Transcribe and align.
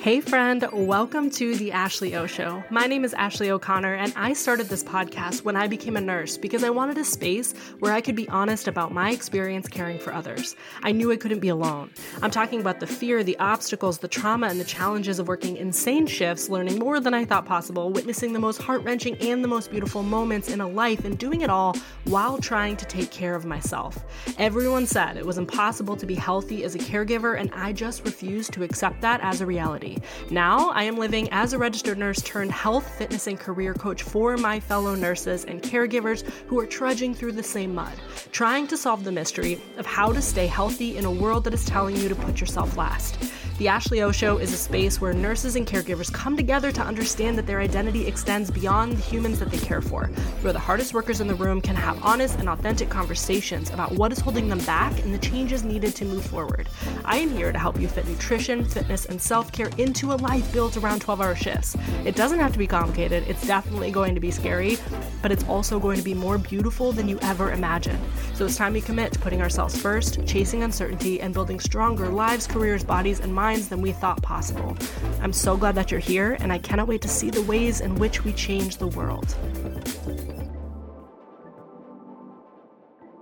Hey, 0.00 0.22
friend, 0.22 0.66
welcome 0.72 1.28
to 1.32 1.54
the 1.56 1.72
Ashley 1.72 2.16
O 2.16 2.26
Show. 2.26 2.64
My 2.70 2.86
name 2.86 3.04
is 3.04 3.12
Ashley 3.12 3.50
O'Connor, 3.50 3.96
and 3.96 4.14
I 4.16 4.32
started 4.32 4.66
this 4.66 4.82
podcast 4.82 5.44
when 5.44 5.56
I 5.56 5.66
became 5.66 5.94
a 5.94 6.00
nurse 6.00 6.38
because 6.38 6.64
I 6.64 6.70
wanted 6.70 6.96
a 6.96 7.04
space 7.04 7.52
where 7.80 7.92
I 7.92 8.00
could 8.00 8.16
be 8.16 8.26
honest 8.30 8.66
about 8.66 8.94
my 8.94 9.10
experience 9.10 9.68
caring 9.68 9.98
for 9.98 10.14
others. 10.14 10.56
I 10.82 10.92
knew 10.92 11.12
I 11.12 11.16
couldn't 11.16 11.40
be 11.40 11.50
alone. 11.50 11.90
I'm 12.22 12.30
talking 12.30 12.62
about 12.62 12.80
the 12.80 12.86
fear, 12.86 13.22
the 13.22 13.38
obstacles, 13.40 13.98
the 13.98 14.08
trauma, 14.08 14.46
and 14.46 14.58
the 14.58 14.64
challenges 14.64 15.18
of 15.18 15.28
working 15.28 15.58
insane 15.58 16.06
shifts, 16.06 16.48
learning 16.48 16.78
more 16.78 16.98
than 16.98 17.12
I 17.12 17.26
thought 17.26 17.44
possible, 17.44 17.90
witnessing 17.90 18.32
the 18.32 18.38
most 18.38 18.62
heart 18.62 18.82
wrenching 18.84 19.16
and 19.16 19.44
the 19.44 19.48
most 19.48 19.70
beautiful 19.70 20.02
moments 20.02 20.48
in 20.48 20.62
a 20.62 20.66
life, 20.66 21.04
and 21.04 21.18
doing 21.18 21.42
it 21.42 21.50
all 21.50 21.76
while 22.04 22.38
trying 22.38 22.78
to 22.78 22.86
take 22.86 23.10
care 23.10 23.34
of 23.34 23.44
myself. 23.44 23.98
Everyone 24.38 24.86
said 24.86 25.18
it 25.18 25.26
was 25.26 25.36
impossible 25.36 25.96
to 25.96 26.06
be 26.06 26.14
healthy 26.14 26.64
as 26.64 26.74
a 26.74 26.78
caregiver, 26.78 27.38
and 27.38 27.52
I 27.52 27.74
just 27.74 28.02
refused 28.06 28.54
to 28.54 28.62
accept 28.62 29.02
that 29.02 29.20
as 29.20 29.42
a 29.42 29.46
reality. 29.46 29.89
Now, 30.30 30.70
I 30.70 30.84
am 30.84 30.96
living 30.96 31.28
as 31.30 31.52
a 31.52 31.58
registered 31.58 31.98
nurse 31.98 32.20
turned 32.22 32.52
health, 32.52 32.88
fitness, 32.98 33.26
and 33.26 33.38
career 33.38 33.74
coach 33.74 34.02
for 34.02 34.36
my 34.36 34.60
fellow 34.60 34.94
nurses 34.94 35.44
and 35.44 35.62
caregivers 35.62 36.22
who 36.46 36.58
are 36.58 36.66
trudging 36.66 37.14
through 37.14 37.32
the 37.32 37.42
same 37.42 37.74
mud, 37.74 37.94
trying 38.32 38.66
to 38.68 38.76
solve 38.76 39.04
the 39.04 39.12
mystery 39.12 39.60
of 39.78 39.86
how 39.86 40.12
to 40.12 40.22
stay 40.22 40.46
healthy 40.46 40.96
in 40.96 41.04
a 41.04 41.10
world 41.10 41.44
that 41.44 41.54
is 41.54 41.64
telling 41.64 41.96
you 41.96 42.08
to 42.08 42.14
put 42.14 42.40
yourself 42.40 42.76
last. 42.76 43.16
The 43.60 43.68
Ashley 43.68 44.00
O 44.00 44.10
Show 44.10 44.38
is 44.38 44.54
a 44.54 44.56
space 44.56 45.02
where 45.02 45.12
nurses 45.12 45.54
and 45.54 45.66
caregivers 45.66 46.10
come 46.10 46.34
together 46.34 46.72
to 46.72 46.80
understand 46.80 47.36
that 47.36 47.46
their 47.46 47.60
identity 47.60 48.06
extends 48.06 48.50
beyond 48.50 48.92
the 48.92 49.02
humans 49.02 49.38
that 49.38 49.50
they 49.50 49.58
care 49.58 49.82
for, 49.82 50.06
where 50.40 50.54
the 50.54 50.58
hardest 50.58 50.94
workers 50.94 51.20
in 51.20 51.26
the 51.26 51.34
room 51.34 51.60
can 51.60 51.76
have 51.76 52.02
honest 52.02 52.38
and 52.38 52.48
authentic 52.48 52.88
conversations 52.88 53.68
about 53.68 53.92
what 53.92 54.12
is 54.12 54.18
holding 54.18 54.48
them 54.48 54.60
back 54.60 54.98
and 55.04 55.12
the 55.12 55.18
changes 55.18 55.62
needed 55.62 55.94
to 55.96 56.06
move 56.06 56.24
forward. 56.24 56.70
I 57.04 57.18
am 57.18 57.28
here 57.28 57.52
to 57.52 57.58
help 57.58 57.78
you 57.78 57.86
fit 57.86 58.08
nutrition, 58.08 58.64
fitness, 58.64 59.04
and 59.04 59.20
self 59.20 59.52
care 59.52 59.68
into 59.76 60.12
a 60.12 60.16
life 60.16 60.50
built 60.54 60.78
around 60.78 61.02
12 61.02 61.20
hour 61.20 61.36
shifts. 61.36 61.76
It 62.06 62.16
doesn't 62.16 62.40
have 62.40 62.54
to 62.54 62.58
be 62.58 62.66
complicated, 62.66 63.24
it's 63.28 63.46
definitely 63.46 63.90
going 63.90 64.14
to 64.14 64.22
be 64.22 64.30
scary, 64.30 64.78
but 65.20 65.32
it's 65.32 65.44
also 65.44 65.78
going 65.78 65.98
to 65.98 66.02
be 66.02 66.14
more 66.14 66.38
beautiful 66.38 66.92
than 66.92 67.10
you 67.10 67.18
ever 67.20 67.52
imagined. 67.52 67.98
So 68.32 68.46
it's 68.46 68.56
time 68.56 68.72
we 68.72 68.80
commit 68.80 69.12
to 69.12 69.18
putting 69.18 69.42
ourselves 69.42 69.78
first, 69.78 70.24
chasing 70.26 70.62
uncertainty, 70.62 71.20
and 71.20 71.34
building 71.34 71.60
stronger 71.60 72.08
lives, 72.08 72.46
careers, 72.46 72.82
bodies, 72.82 73.20
and 73.20 73.34
minds 73.34 73.49
minds 73.50 73.68
than 73.68 73.82
we 73.82 73.90
thought 73.90 74.22
possible. 74.22 74.76
I'm 75.22 75.32
so 75.32 75.56
glad 75.56 75.74
that 75.74 75.90
you're 75.90 75.98
here, 75.98 76.36
and 76.38 76.52
I 76.52 76.58
cannot 76.58 76.86
wait 76.86 77.02
to 77.02 77.08
see 77.08 77.30
the 77.30 77.42
ways 77.42 77.80
in 77.80 77.96
which 77.96 78.22
we 78.22 78.32
change 78.32 78.76
the 78.76 78.86
world. 78.86 79.36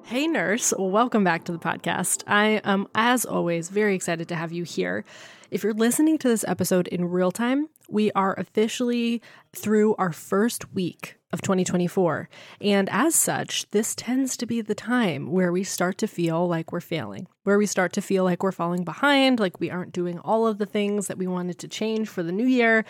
Hey, 0.04 0.26
nurse, 0.26 0.74
welcome 0.78 1.24
back 1.24 1.44
to 1.44 1.52
the 1.52 1.58
podcast. 1.58 2.24
I 2.26 2.60
am, 2.62 2.88
as 2.94 3.24
always, 3.24 3.70
very 3.70 3.94
excited 3.94 4.28
to 4.28 4.34
have 4.34 4.52
you 4.52 4.64
here. 4.64 5.02
If 5.50 5.62
you're 5.62 5.72
listening 5.72 6.18
to 6.18 6.28
this 6.28 6.44
episode 6.46 6.88
in 6.88 7.06
real 7.06 7.30
time, 7.30 7.70
we 7.88 8.12
are 8.12 8.34
officially 8.34 9.22
through 9.56 9.94
our 9.94 10.12
first 10.12 10.74
week 10.74 11.17
of 11.32 11.42
2024. 11.42 12.28
And 12.60 12.88
as 12.90 13.14
such, 13.14 13.70
this 13.70 13.94
tends 13.94 14.36
to 14.38 14.46
be 14.46 14.60
the 14.60 14.74
time 14.74 15.30
where 15.30 15.52
we 15.52 15.64
start 15.64 15.98
to 15.98 16.06
feel 16.06 16.48
like 16.48 16.72
we're 16.72 16.80
failing, 16.80 17.26
where 17.44 17.58
we 17.58 17.66
start 17.66 17.92
to 17.94 18.02
feel 18.02 18.24
like 18.24 18.42
we're 18.42 18.52
falling 18.52 18.84
behind, 18.84 19.38
like 19.38 19.60
we 19.60 19.70
aren't 19.70 19.92
doing 19.92 20.18
all 20.20 20.46
of 20.46 20.58
the 20.58 20.66
things 20.66 21.06
that 21.06 21.18
we 21.18 21.26
wanted 21.26 21.58
to 21.58 21.68
change 21.68 22.08
for 22.08 22.22
the 22.22 22.32
new 22.32 22.46
year. 22.46 22.84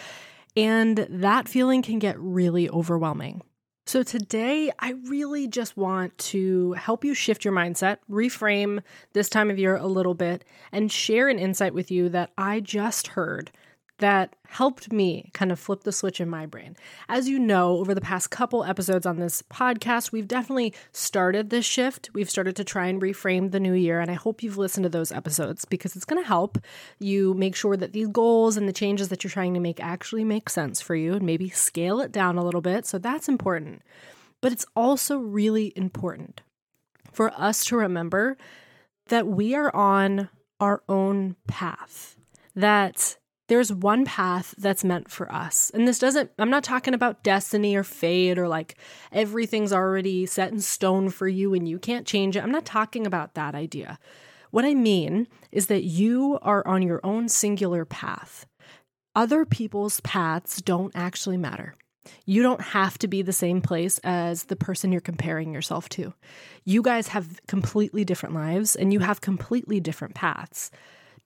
And 0.57 1.07
that 1.11 1.49
feeling 1.49 1.83
can 1.83 1.99
get 1.99 2.19
really 2.19 2.69
overwhelming. 2.71 3.43
So, 3.87 4.03
today, 4.03 4.71
I 4.79 4.97
really 5.07 5.49
just 5.49 5.79
want 5.79 6.17
to 6.19 6.75
help 6.75 7.07
you 7.07 7.15
shift 7.15 7.43
your 7.43 7.55
mindset, 7.55 7.97
reframe 8.11 8.83
this 9.15 9.31
time 9.31 9.51
of 9.51 9.59
year 9.59 9.77
a 9.77 9.87
little 9.87 10.13
bit, 10.13 10.45
and 10.73 10.93
share 10.93 11.31
an 11.31 11.39
insight 11.39 11.73
with 11.73 11.91
you 11.91 12.11
that 12.11 12.31
I 12.37 12.61
just 12.61 13.07
heard 13.07 13.51
that 13.99 14.37
helped 14.47 14.93
me 14.93 15.31
kind 15.35 15.53
of 15.53 15.59
flip 15.59 15.83
the 15.83 15.93
switch 15.93 16.21
in 16.21 16.29
my 16.29 16.47
brain. 16.47 16.77
As 17.09 17.29
you 17.29 17.39
know, 17.39 17.79
over 17.79 17.95
the 17.95 18.01
past 18.01 18.31
couple 18.31 18.65
episodes 18.65 19.07
on 19.07 19.19
this 19.19 19.43
podcast, 19.43 20.13
we've 20.13 20.29
definitely 20.29 20.73
started 20.93 21.51
this 21.51 21.65
shift. 21.65 22.11
We've 22.15 22.31
started 22.31 22.57
to 22.57 22.65
try 22.65 22.87
and 22.87 23.03
reframe 23.03 23.51
the 23.51 23.61
new 23.61 23.75
year, 23.75 24.01
and 24.01 24.11
I 24.11 24.15
hope 24.15 24.43
you've 24.43 24.57
listened 24.57 24.85
to 24.85 24.89
those 24.89 25.13
episodes 25.13 25.65
because 25.65 25.97
it's 25.97 26.05
going 26.05 26.23
to 26.23 26.27
help 26.27 26.59
you 26.99 27.35
make 27.35 27.57
sure 27.57 27.77
that 27.77 27.93
these 27.93 28.09
goals 28.09 28.57
and 28.57 28.69
the 28.69 28.73
changes 28.73 29.09
that 29.09 29.23
you're 29.23 29.31
trying 29.31 29.55
to 29.55 29.61
make 29.61 29.81
actually 29.81 30.25
make 30.25 30.49
sense 30.49 30.81
for 30.81 30.95
you 30.95 31.15
and 31.15 31.27
maybe 31.27 31.49
scale 31.51 32.01
it 32.01 32.13
down 32.13 32.39
a 32.39 32.45
little 32.45 32.63
bit. 32.63 32.87
So 32.87 32.99
that's 32.99 33.29
important. 33.29 33.83
But 34.41 34.53
it's 34.53 34.67
also 34.77 35.19
really 35.19 35.73
important 35.75 36.43
for 37.13 37.33
us 37.37 37.65
to 37.67 37.77
remember 37.77 38.37
that 39.09 39.27
we 39.27 39.55
are 39.55 39.75
on 39.75 40.29
our 40.61 40.83
own 40.89 41.37
path. 41.47 42.17
That 42.55 43.17
there's 43.49 43.73
one 43.73 44.05
path 44.05 44.55
that's 44.59 44.85
meant 44.85 45.11
for 45.11 45.31
us. 45.33 45.71
And 45.75 45.89
this 45.89 45.99
doesn't, 45.99 46.31
I'm 46.39 46.51
not 46.51 46.65
talking 46.65 46.95
about 46.95 47.23
destiny 47.25 47.75
or 47.75 47.83
fate 47.83 48.39
or 48.39 48.47
like 48.47 48.77
everything's 49.11 49.73
already 49.73 50.27
set 50.27 50.53
in 50.53 50.61
stone 50.61 51.09
for 51.11 51.27
you 51.27 51.55
and 51.55 51.69
you 51.69 51.79
can't 51.79 52.07
change 52.07 52.37
it. 52.37 52.43
I'm 52.43 52.53
not 52.53 52.67
talking 52.67 53.07
about 53.07 53.35
that 53.35 53.55
idea. 53.55 53.99
What 54.51 54.65
I 54.65 54.75
mean 54.75 55.27
is 55.51 55.67
that 55.67 55.85
you 55.85 56.39
are 56.43 56.67
on 56.67 56.83
your 56.83 57.01
own 57.03 57.29
singular 57.29 57.85
path. 57.85 58.47
Other 59.15 59.45
people's 59.45 60.01
paths 60.01 60.61
don't 60.63 60.93
actually 60.95 61.39
matter. 61.39 61.75
You 62.25 62.43
don't 62.43 62.61
have 62.61 62.97
to 62.99 63.09
be 63.09 63.21
the 63.21 63.33
same 63.33 63.61
place 63.61 63.99
as 64.05 64.45
the 64.45 64.57
person 64.57 64.93
you're 64.93 65.01
comparing 65.01 65.53
yourself 65.53 65.89
to. 65.91 66.15
You 66.65 66.83
guys 66.83 67.09
have 67.09 67.41
completely 67.47 68.05
different 68.05 68.35
lives 68.35 68.77
and 68.77 68.93
you 68.93 69.01
have 69.01 69.21
completely 69.21 69.81
different 69.81 70.15
paths 70.15 70.71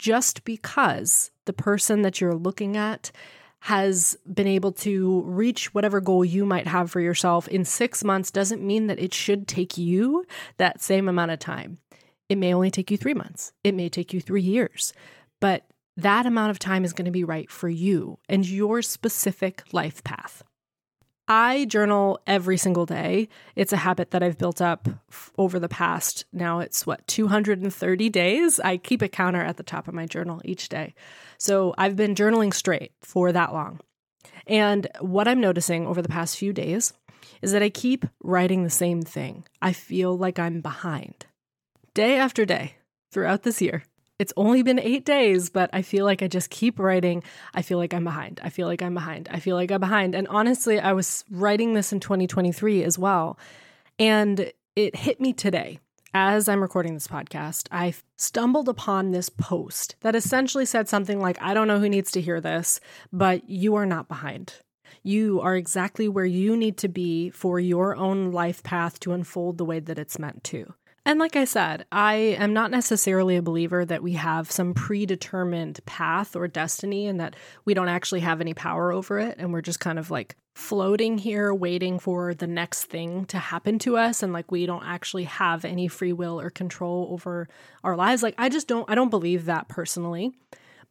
just 0.03 0.43
because 0.43 1.31
the 1.45 1.53
person 1.53 2.03
that 2.03 2.21
you're 2.21 2.35
looking 2.35 2.77
at 2.77 3.13
has 3.61 4.19
been 4.35 4.49
able 4.49 4.73
to 4.73 5.23
reach 5.23 5.73
whatever 5.73 6.01
goal 6.01 6.25
you 6.25 6.45
might 6.45 6.67
have 6.67 6.91
for 6.91 6.99
yourself 6.99 7.47
in 7.47 7.65
six 7.65 8.03
months 8.03 8.33
doesn't 8.33 8.67
mean 8.67 8.89
that 8.89 8.99
it 8.99 9.15
should 9.15 9.47
take 9.47 9.79
you 9.79 10.25
that 10.57 10.83
same 10.83 11.09
amount 11.09 11.31
of 11.31 11.39
time. 11.39 11.79
It 12.29 12.37
may 12.37 12.53
only 12.53 12.69
take 12.69 12.91
you 12.91 12.97
three 12.97 13.15
months, 13.15 13.53
it 13.63 13.77
may 13.77 13.89
take 13.89 14.13
you 14.13 14.21
three 14.21 14.43
years, 14.43 14.93
but 15.39 15.67
that 15.97 16.27
amount 16.27 16.51
of 16.51 16.59
time 16.59 16.85
is 16.85 16.93
going 16.93 17.05
to 17.05 17.13
be 17.13 17.23
right 17.23 17.49
for 17.49 17.69
you 17.69 18.19
and 18.29 18.45
your 18.45 18.83
specific 18.83 19.63
life 19.73 20.03
path. 20.03 20.43
I 21.35 21.65
journal 21.65 22.21
every 22.27 22.59
single 22.59 22.85
day. 22.85 23.27
It's 23.57 23.73
a 23.73 23.79
habit 23.79 24.11
that 24.11 24.23
I've 24.23 24.37
built 24.37 24.61
up 24.61 24.87
f- 25.09 25.31
over 25.39 25.59
the 25.59 25.69
past, 25.69 26.27
now 26.31 26.59
it's 26.59 26.87
what, 26.87 27.07
230 27.07 28.11
days? 28.11 28.61
I 28.61 28.77
keep 28.77 29.01
a 29.01 29.09
counter 29.09 29.41
at 29.41 29.57
the 29.57 29.63
top 29.63 29.89
of 29.89 29.95
my 29.95 30.05
journal 30.05 30.43
each 30.45 30.69
day. 30.69 30.93
So 31.39 31.75
I've 31.79 31.97
been 31.97 32.15
journaling 32.15 32.53
straight 32.53 32.93
for 33.01 33.33
that 33.33 33.55
long. 33.55 33.81
And 34.47 34.87
what 35.01 35.27
I'm 35.27 35.41
noticing 35.41 35.87
over 35.87 36.03
the 36.03 36.09
past 36.11 36.37
few 36.37 36.53
days 36.53 36.93
is 37.41 37.53
that 37.53 37.63
I 37.63 37.71
keep 37.71 38.05
writing 38.23 38.63
the 38.63 38.69
same 38.69 39.01
thing. 39.01 39.45
I 39.63 39.73
feel 39.73 40.15
like 40.15 40.39
I'm 40.39 40.61
behind. 40.61 41.25
Day 41.95 42.19
after 42.19 42.45
day 42.45 42.77
throughout 43.11 43.43
this 43.43 43.63
year, 43.63 43.85
it's 44.23 44.33
only 44.37 44.63
been 44.63 44.79
eight 44.79 45.05
days, 45.05 45.51
but 45.51 45.69
I 45.73 45.83
feel 45.83 46.05
like 46.05 46.23
I 46.23 46.29
just 46.29 46.49
keep 46.49 46.79
writing. 46.79 47.25
I 47.55 47.63
feel 47.63 47.77
like 47.77 47.93
I'm 47.93 48.05
behind. 48.05 48.41
I 48.45 48.51
feel 48.51 48.69
like 48.69 48.81
I'm 48.81 48.95
behind. 48.95 49.29
I 49.33 49.41
feel 49.41 49.57
like 49.57 49.73
I'm 49.73 49.81
behind. 49.81 50.15
And 50.15 50.29
honestly, 50.29 50.79
I 50.79 50.93
was 50.93 51.25
writing 51.29 51.75
this 51.75 51.93
in 51.93 51.99
2023 51.99 52.85
as 52.85 52.97
well. 52.97 53.37
And 53.99 54.53
it 54.77 54.95
hit 54.95 55.21
me 55.21 55.33
today. 55.33 55.81
As 56.15 56.49
I'm 56.49 56.63
recording 56.63 56.95
this 56.95 57.09
podcast, 57.09 57.67
I 57.73 57.95
stumbled 58.17 58.69
upon 58.69 59.11
this 59.11 59.29
post 59.29 59.97
that 60.03 60.15
essentially 60.15 60.67
said 60.67 60.89
something 60.89 61.19
like, 61.19 61.43
I 61.43 61.53
don't 61.53 61.67
know 61.67 61.81
who 61.81 61.89
needs 61.89 62.13
to 62.13 62.21
hear 62.21 62.41
this, 62.41 62.79
but 63.13 63.51
you 63.51 63.75
are 63.75 63.87
not 63.87 64.07
behind. 64.07 64.55
You 65.03 65.41
are 65.41 65.57
exactly 65.57 66.09
where 66.09 66.25
you 66.25 66.57
need 66.57 66.77
to 66.79 66.89
be 66.89 67.31
for 67.31 67.59
your 67.59 67.97
own 67.97 68.31
life 68.31 68.63
path 68.63 69.01
to 69.01 69.15
unfold 69.15 69.59
the 69.59 69.65
way 69.65 69.81
that 69.81 69.99
it's 69.99 70.21
meant 70.21 70.45
to. 70.45 70.75
And 71.05 71.19
like 71.19 71.35
I 71.35 71.45
said, 71.45 71.85
I 71.91 72.15
am 72.15 72.53
not 72.53 72.71
necessarily 72.71 73.37
a 73.37 73.43
believer 73.43 73.85
that 73.85 74.05
we 74.05 74.13
have 74.13 74.53
some 74.53 74.73
predetermined 74.73 75.85
path 75.85 76.37
or 76.37 76.47
destiny 76.47 77.09
and 77.09 77.19
that 77.19 77.35
we 77.65 77.75
don't 77.75 77.89
actually 77.89 78.21
have 78.21 78.41
any 78.41 78.55
power 78.55 78.93
over 78.93 79.19
it. 79.19 79.37
And 79.39 79.53
we're 79.53 79.63
just 79.63 79.81
kind 79.81 79.99
of 79.99 80.13
like 80.13 80.37
floating 80.55 81.19
here, 81.19 81.53
waiting 81.53 81.99
for 81.99 82.35
the 82.35 82.47
next 82.47 82.85
thing 82.85 83.25
to 83.27 83.39
happen 83.39 83.81
to 83.81 83.97
us. 83.97 84.23
And 84.23 84.33
like 84.33 84.53
we 84.53 84.65
don't 84.65 84.85
actually 84.85 85.25
have 85.25 85.65
any 85.65 85.89
free 85.89 86.13
will 86.13 86.41
or 86.41 86.51
control 86.51 87.09
over 87.11 87.49
our 87.83 87.97
lives. 87.97 88.23
Like 88.23 88.37
I 88.39 88.49
just 88.49 88.69
don't, 88.69 88.89
I 88.89 88.95
don't 88.95 89.11
believe 89.11 89.47
that 89.47 89.69
personally. 89.69 90.33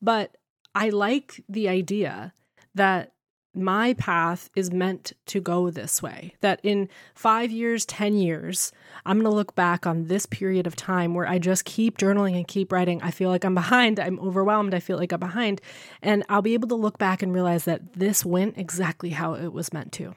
But 0.02 0.36
I 0.76 0.90
like 0.90 1.42
the 1.48 1.70
idea 1.70 2.34
that 2.76 3.14
my 3.54 3.94
path 3.94 4.50
is 4.56 4.72
meant 4.72 5.14
to 5.28 5.42
go 5.42 5.70
this 5.70 6.02
way. 6.02 6.36
That 6.42 6.60
in 6.64 6.88
five 7.14 7.52
years, 7.52 7.86
10 7.86 8.16
years, 8.16 8.72
I'm 9.06 9.18
going 9.18 9.30
to 9.30 9.36
look 9.36 9.56
back 9.56 9.86
on 9.86 10.06
this 10.06 10.26
period 10.26 10.68
of 10.68 10.76
time 10.76 11.14
where 11.14 11.28
I 11.28 11.38
just 11.40 11.66
keep 11.66 11.98
journaling 11.98 12.36
and 12.36 12.48
keep 12.48 12.72
writing. 12.72 13.02
I 13.02 13.12
feel 13.12 13.30
like 13.30 13.44
I'm 13.44 13.56
behind. 13.56 14.00
I'm 14.00 14.20
overwhelmed. 14.20 14.74
I 14.74 14.80
feel 14.80 14.98
like 14.98 15.12
I'm 15.12 15.20
behind. 15.20 15.62
And 16.02 16.24
I'll 16.30 16.42
be 16.42 16.54
able 16.54 16.70
to 16.70 16.76
look 16.76 16.98
back 16.98 17.22
and 17.22 17.34
realize 17.34 17.66
that 17.66 17.94
this 17.94 18.24
went 18.24 18.58
exactly 18.58 19.10
how 19.10 19.34
it 19.34 19.52
was 19.52 19.74
meant 19.74 19.92
to. 19.94 20.16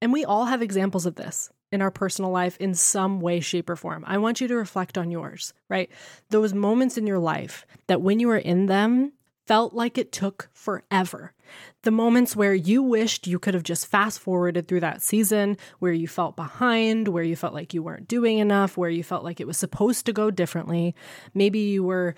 And 0.00 0.12
we 0.12 0.24
all 0.24 0.46
have 0.46 0.62
examples 0.62 1.06
of 1.06 1.16
this 1.16 1.50
in 1.72 1.82
our 1.82 1.90
personal 1.90 2.30
life 2.30 2.56
in 2.58 2.74
some 2.74 3.20
way, 3.20 3.40
shape, 3.40 3.68
or 3.68 3.76
form. 3.76 4.04
I 4.06 4.18
want 4.18 4.40
you 4.40 4.48
to 4.48 4.56
reflect 4.56 4.96
on 4.96 5.10
yours, 5.10 5.52
right? 5.68 5.90
Those 6.30 6.54
moments 6.54 6.96
in 6.96 7.06
your 7.06 7.18
life 7.18 7.66
that 7.88 8.00
when 8.00 8.20
you 8.20 8.28
were 8.28 8.38
in 8.38 8.66
them, 8.66 9.12
felt 9.48 9.72
like 9.72 9.96
it 9.96 10.12
took 10.12 10.50
forever. 10.52 11.32
The 11.80 11.90
moments 11.90 12.36
where 12.36 12.52
you 12.52 12.82
wished 12.82 13.26
you 13.26 13.38
could 13.38 13.54
have 13.54 13.62
just 13.62 13.86
fast 13.86 14.20
forwarded 14.20 14.68
through 14.68 14.80
that 14.80 15.00
season, 15.00 15.56
where 15.78 15.92
you 15.92 16.06
felt 16.06 16.36
behind, 16.36 17.08
where 17.08 17.24
you 17.24 17.34
felt 17.34 17.54
like 17.54 17.72
you 17.72 17.82
weren't 17.82 18.06
doing 18.06 18.38
enough, 18.38 18.76
where 18.76 18.90
you 18.90 19.02
felt 19.02 19.24
like 19.24 19.40
it 19.40 19.46
was 19.46 19.56
supposed 19.56 20.04
to 20.04 20.12
go 20.12 20.30
differently. 20.30 20.94
Maybe 21.32 21.60
you 21.60 21.82
were 21.82 22.14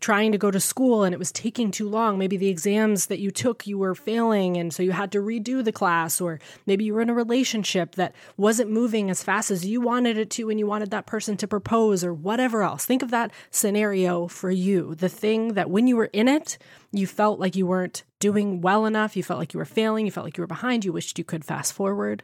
trying 0.00 0.32
to 0.32 0.38
go 0.38 0.50
to 0.50 0.60
school 0.60 1.04
and 1.04 1.14
it 1.14 1.18
was 1.18 1.32
taking 1.32 1.70
too 1.70 1.88
long. 1.88 2.18
Maybe 2.18 2.36
the 2.36 2.48
exams 2.48 3.06
that 3.06 3.20
you 3.20 3.30
took, 3.30 3.66
you 3.66 3.78
were 3.78 3.94
failing, 3.94 4.56
and 4.56 4.72
so 4.72 4.82
you 4.82 4.92
had 4.92 5.12
to 5.12 5.18
redo 5.18 5.64
the 5.64 5.72
class. 5.72 6.20
Or 6.20 6.40
maybe 6.66 6.84
you 6.84 6.94
were 6.94 7.00
in 7.00 7.10
a 7.10 7.14
relationship 7.14 7.94
that 7.94 8.14
wasn't 8.36 8.70
moving 8.70 9.10
as 9.10 9.22
fast 9.22 9.50
as 9.50 9.64
you 9.64 9.80
wanted 9.80 10.18
it 10.18 10.30
to, 10.30 10.50
and 10.50 10.58
you 10.58 10.66
wanted 10.66 10.90
that 10.90 11.06
person 11.06 11.36
to 11.38 11.48
propose, 11.48 12.04
or 12.04 12.12
whatever 12.12 12.62
else. 12.62 12.84
Think 12.84 13.02
of 13.02 13.10
that 13.10 13.30
scenario 13.50 14.26
for 14.26 14.50
you 14.50 14.94
the 14.94 15.08
thing 15.08 15.54
that 15.54 15.70
when 15.70 15.86
you 15.86 15.96
were 15.96 16.10
in 16.12 16.28
it, 16.28 16.58
you 16.92 17.06
felt 17.06 17.40
like 17.40 17.56
you 17.56 17.66
weren't 17.66 18.04
doing 18.20 18.60
well 18.60 18.86
enough, 18.86 19.16
you 19.16 19.22
felt 19.22 19.38
like 19.38 19.54
you 19.54 19.58
were 19.58 19.64
failing, 19.64 20.06
you 20.06 20.12
felt 20.12 20.24
like 20.24 20.36
you 20.36 20.42
were 20.42 20.46
behind, 20.46 20.84
you 20.84 20.92
wished 20.92 21.18
you 21.18 21.24
could 21.24 21.44
fast 21.44 21.72
forward. 21.72 22.22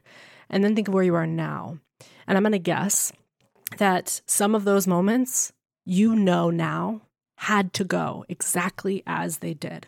And 0.48 0.64
then 0.64 0.74
think 0.74 0.88
of 0.88 0.94
where 0.94 1.04
you 1.04 1.14
are 1.14 1.26
now. 1.26 1.78
And 2.26 2.36
I'm 2.36 2.42
going 2.42 2.52
to 2.52 2.58
guess 2.58 3.12
that 3.78 4.20
some 4.26 4.54
of 4.54 4.64
those 4.64 4.86
moments 4.86 5.52
you 5.84 6.14
know 6.16 6.50
now 6.50 7.02
had 7.40 7.72
to 7.72 7.84
go 7.84 8.22
exactly 8.28 9.02
as 9.06 9.38
they 9.38 9.54
did. 9.54 9.86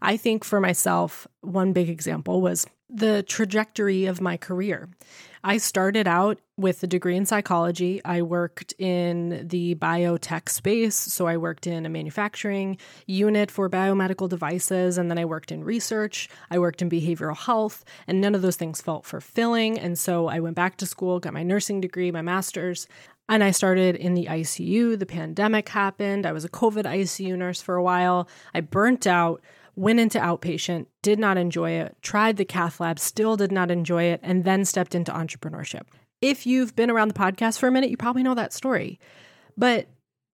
I 0.00 0.16
think 0.16 0.44
for 0.44 0.60
myself, 0.60 1.26
one 1.42 1.74
big 1.74 1.90
example 1.90 2.40
was 2.40 2.66
the 2.88 3.22
trajectory 3.22 4.06
of 4.06 4.22
my 4.22 4.38
career. 4.38 4.88
I 5.44 5.58
started 5.58 6.08
out 6.08 6.38
with 6.56 6.82
a 6.82 6.86
degree 6.86 7.14
in 7.14 7.26
psychology. 7.26 8.02
I 8.04 8.22
worked 8.22 8.72
in 8.78 9.46
the 9.46 9.74
biotech 9.74 10.48
space. 10.48 10.96
So 10.96 11.26
I 11.26 11.36
worked 11.36 11.66
in 11.66 11.84
a 11.84 11.90
manufacturing 11.90 12.78
unit 13.06 13.50
for 13.50 13.68
biomedical 13.68 14.28
devices, 14.28 14.96
and 14.96 15.10
then 15.10 15.18
I 15.18 15.24
worked 15.26 15.52
in 15.52 15.64
research. 15.64 16.28
I 16.50 16.58
worked 16.58 16.80
in 16.80 16.88
behavioral 16.88 17.36
health, 17.36 17.84
and 18.06 18.20
none 18.20 18.34
of 18.34 18.42
those 18.42 18.56
things 18.56 18.80
felt 18.80 19.04
fulfilling. 19.04 19.78
And 19.78 19.98
so 19.98 20.28
I 20.28 20.40
went 20.40 20.56
back 20.56 20.78
to 20.78 20.86
school, 20.86 21.20
got 21.20 21.34
my 21.34 21.42
nursing 21.42 21.80
degree, 21.80 22.10
my 22.10 22.22
master's. 22.22 22.88
And 23.28 23.42
I 23.42 23.50
started 23.50 23.96
in 23.96 24.14
the 24.14 24.26
ICU. 24.26 24.98
The 24.98 25.06
pandemic 25.06 25.68
happened. 25.68 26.26
I 26.26 26.32
was 26.32 26.44
a 26.44 26.48
COVID 26.48 26.84
ICU 26.84 27.36
nurse 27.36 27.60
for 27.60 27.74
a 27.74 27.82
while. 27.82 28.28
I 28.54 28.60
burnt 28.60 29.06
out, 29.06 29.42
went 29.74 30.00
into 30.00 30.18
outpatient, 30.18 30.86
did 31.02 31.18
not 31.18 31.36
enjoy 31.36 31.72
it, 31.72 31.96
tried 32.02 32.36
the 32.36 32.44
cath 32.44 32.80
lab, 32.80 32.98
still 32.98 33.36
did 33.36 33.52
not 33.52 33.70
enjoy 33.70 34.04
it, 34.04 34.20
and 34.22 34.44
then 34.44 34.64
stepped 34.64 34.94
into 34.94 35.12
entrepreneurship. 35.12 35.82
If 36.22 36.46
you've 36.46 36.74
been 36.76 36.90
around 36.90 37.08
the 37.08 37.14
podcast 37.14 37.58
for 37.58 37.66
a 37.66 37.72
minute, 37.72 37.90
you 37.90 37.96
probably 37.96 38.22
know 38.22 38.34
that 38.34 38.52
story. 38.52 38.98
But 39.56 39.88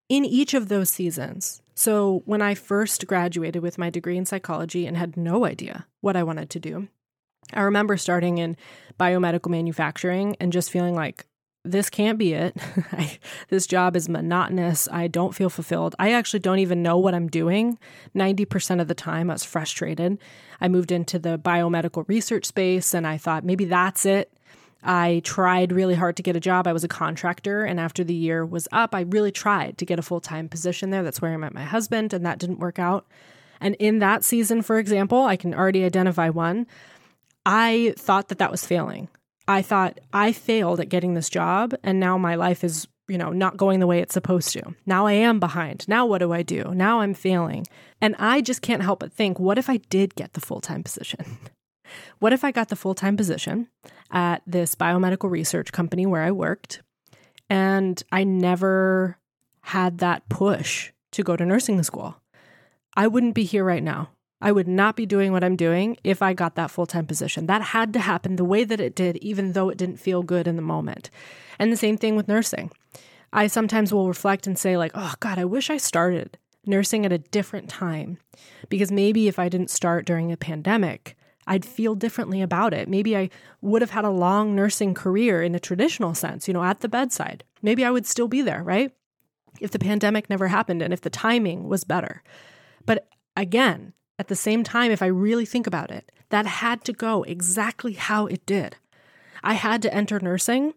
in 0.08 0.24
each 0.24 0.54
of 0.54 0.68
those 0.68 0.90
seasons, 0.90 1.62
so 1.74 2.22
when 2.26 2.42
I 2.42 2.54
first 2.54 3.06
graduated 3.06 3.62
with 3.62 3.78
my 3.78 3.90
degree 3.90 4.16
in 4.16 4.26
psychology 4.26 4.86
and 4.86 4.96
had 4.96 5.16
no 5.16 5.44
idea 5.44 5.86
what 6.00 6.16
I 6.16 6.22
wanted 6.22 6.50
to 6.50 6.60
do, 6.60 6.88
I 7.52 7.62
remember 7.62 7.96
starting 7.96 8.38
in 8.38 8.56
biomedical 9.00 9.50
manufacturing 9.50 10.36
and 10.38 10.52
just 10.52 10.70
feeling 10.70 10.94
like, 10.94 11.26
this 11.64 11.90
can't 11.90 12.18
be 12.18 12.32
it. 12.32 12.56
I, 12.92 13.18
this 13.48 13.66
job 13.66 13.96
is 13.96 14.08
monotonous. 14.08 14.88
I 14.90 15.06
don't 15.06 15.34
feel 15.34 15.50
fulfilled. 15.50 15.94
I 15.98 16.12
actually 16.12 16.40
don't 16.40 16.58
even 16.58 16.82
know 16.82 16.98
what 16.98 17.14
I'm 17.14 17.28
doing. 17.28 17.78
90% 18.14 18.80
of 18.80 18.88
the 18.88 18.94
time, 18.94 19.30
I 19.30 19.34
was 19.34 19.44
frustrated. 19.44 20.18
I 20.60 20.68
moved 20.68 20.90
into 20.90 21.18
the 21.18 21.38
biomedical 21.38 22.06
research 22.08 22.46
space 22.46 22.94
and 22.94 23.06
I 23.06 23.16
thought 23.16 23.44
maybe 23.44 23.64
that's 23.64 24.04
it. 24.04 24.32
I 24.82 25.22
tried 25.24 25.70
really 25.70 25.94
hard 25.94 26.16
to 26.16 26.22
get 26.22 26.34
a 26.34 26.40
job. 26.40 26.66
I 26.66 26.72
was 26.72 26.82
a 26.82 26.88
contractor, 26.88 27.64
and 27.64 27.78
after 27.78 28.02
the 28.02 28.14
year 28.14 28.44
was 28.44 28.66
up, 28.72 28.96
I 28.96 29.02
really 29.02 29.30
tried 29.30 29.78
to 29.78 29.86
get 29.86 30.00
a 30.00 30.02
full 30.02 30.20
time 30.20 30.48
position 30.48 30.90
there. 30.90 31.04
That's 31.04 31.22
where 31.22 31.32
I 31.32 31.36
met 31.36 31.54
my 31.54 31.62
husband, 31.62 32.12
and 32.12 32.26
that 32.26 32.40
didn't 32.40 32.58
work 32.58 32.80
out. 32.80 33.06
And 33.60 33.76
in 33.76 34.00
that 34.00 34.24
season, 34.24 34.60
for 34.60 34.80
example, 34.80 35.22
I 35.22 35.36
can 35.36 35.54
already 35.54 35.84
identify 35.84 36.30
one. 36.30 36.66
I 37.46 37.94
thought 37.96 38.28
that 38.28 38.38
that 38.38 38.50
was 38.50 38.66
failing. 38.66 39.08
I 39.52 39.60
thought 39.60 40.00
I 40.14 40.32
failed 40.32 40.80
at 40.80 40.88
getting 40.88 41.12
this 41.12 41.28
job 41.28 41.74
and 41.82 42.00
now 42.00 42.16
my 42.16 42.36
life 42.36 42.64
is, 42.64 42.88
you 43.06 43.18
know, 43.18 43.28
not 43.28 43.58
going 43.58 43.80
the 43.80 43.86
way 43.86 43.98
it's 43.98 44.14
supposed 44.14 44.50
to. 44.54 44.74
Now 44.86 45.06
I 45.06 45.12
am 45.12 45.40
behind. 45.40 45.86
Now 45.86 46.06
what 46.06 46.18
do 46.18 46.32
I 46.32 46.40
do? 46.40 46.72
Now 46.74 47.00
I'm 47.00 47.12
failing. 47.12 47.66
And 48.00 48.16
I 48.18 48.40
just 48.40 48.62
can't 48.62 48.82
help 48.82 49.00
but 49.00 49.12
think, 49.12 49.38
what 49.38 49.58
if 49.58 49.68
I 49.68 49.76
did 49.76 50.14
get 50.14 50.32
the 50.32 50.40
full-time 50.40 50.82
position? 50.82 51.36
what 52.18 52.32
if 52.32 52.44
I 52.44 52.50
got 52.50 52.70
the 52.70 52.76
full-time 52.76 53.14
position 53.14 53.68
at 54.10 54.40
this 54.46 54.74
biomedical 54.74 55.30
research 55.30 55.70
company 55.70 56.06
where 56.06 56.22
I 56.22 56.30
worked 56.30 56.82
and 57.50 58.02
I 58.10 58.24
never 58.24 59.18
had 59.64 59.98
that 59.98 60.26
push 60.30 60.92
to 61.10 61.22
go 61.22 61.36
to 61.36 61.44
nursing 61.44 61.82
school? 61.82 62.16
I 62.96 63.06
wouldn't 63.06 63.34
be 63.34 63.44
here 63.44 63.64
right 63.64 63.82
now. 63.82 64.12
I 64.42 64.50
would 64.50 64.66
not 64.66 64.96
be 64.96 65.06
doing 65.06 65.30
what 65.30 65.44
I'm 65.44 65.54
doing 65.54 65.96
if 66.02 66.20
I 66.20 66.34
got 66.34 66.56
that 66.56 66.70
full 66.70 66.84
time 66.84 67.06
position. 67.06 67.46
That 67.46 67.62
had 67.62 67.92
to 67.92 68.00
happen 68.00 68.36
the 68.36 68.44
way 68.44 68.64
that 68.64 68.80
it 68.80 68.96
did, 68.96 69.16
even 69.18 69.52
though 69.52 69.68
it 69.68 69.78
didn't 69.78 69.98
feel 69.98 70.24
good 70.24 70.48
in 70.48 70.56
the 70.56 70.62
moment. 70.62 71.10
And 71.60 71.72
the 71.72 71.76
same 71.76 71.96
thing 71.96 72.16
with 72.16 72.26
nursing. 72.26 72.72
I 73.32 73.46
sometimes 73.46 73.94
will 73.94 74.08
reflect 74.08 74.46
and 74.48 74.58
say, 74.58 74.76
like, 74.76 74.90
oh 74.94 75.14
God, 75.20 75.38
I 75.38 75.44
wish 75.44 75.70
I 75.70 75.76
started 75.76 76.38
nursing 76.66 77.06
at 77.06 77.12
a 77.12 77.18
different 77.18 77.68
time. 77.68 78.18
Because 78.68 78.90
maybe 78.90 79.28
if 79.28 79.38
I 79.38 79.48
didn't 79.48 79.70
start 79.70 80.06
during 80.06 80.32
a 80.32 80.36
pandemic, 80.36 81.16
I'd 81.46 81.64
feel 81.64 81.94
differently 81.94 82.42
about 82.42 82.74
it. 82.74 82.88
Maybe 82.88 83.16
I 83.16 83.30
would 83.60 83.80
have 83.80 83.90
had 83.90 84.04
a 84.04 84.10
long 84.10 84.56
nursing 84.56 84.92
career 84.92 85.40
in 85.42 85.54
a 85.54 85.60
traditional 85.60 86.14
sense, 86.14 86.48
you 86.48 86.54
know, 86.54 86.64
at 86.64 86.80
the 86.80 86.88
bedside. 86.88 87.44
Maybe 87.62 87.84
I 87.84 87.90
would 87.90 88.06
still 88.06 88.28
be 88.28 88.42
there, 88.42 88.62
right? 88.62 88.92
If 89.60 89.70
the 89.70 89.78
pandemic 89.78 90.28
never 90.28 90.48
happened 90.48 90.82
and 90.82 90.92
if 90.92 91.00
the 91.00 91.10
timing 91.10 91.68
was 91.68 91.84
better. 91.84 92.22
But 92.86 93.08
again, 93.36 93.92
at 94.18 94.28
the 94.28 94.36
same 94.36 94.62
time, 94.62 94.90
if 94.90 95.02
I 95.02 95.06
really 95.06 95.46
think 95.46 95.66
about 95.66 95.90
it, 95.90 96.12
that 96.30 96.46
had 96.46 96.84
to 96.84 96.92
go 96.92 97.22
exactly 97.24 97.92
how 97.92 98.26
it 98.26 98.44
did. 98.46 98.76
I 99.42 99.54
had 99.54 99.82
to 99.82 99.94
enter 99.94 100.20
nursing 100.20 100.74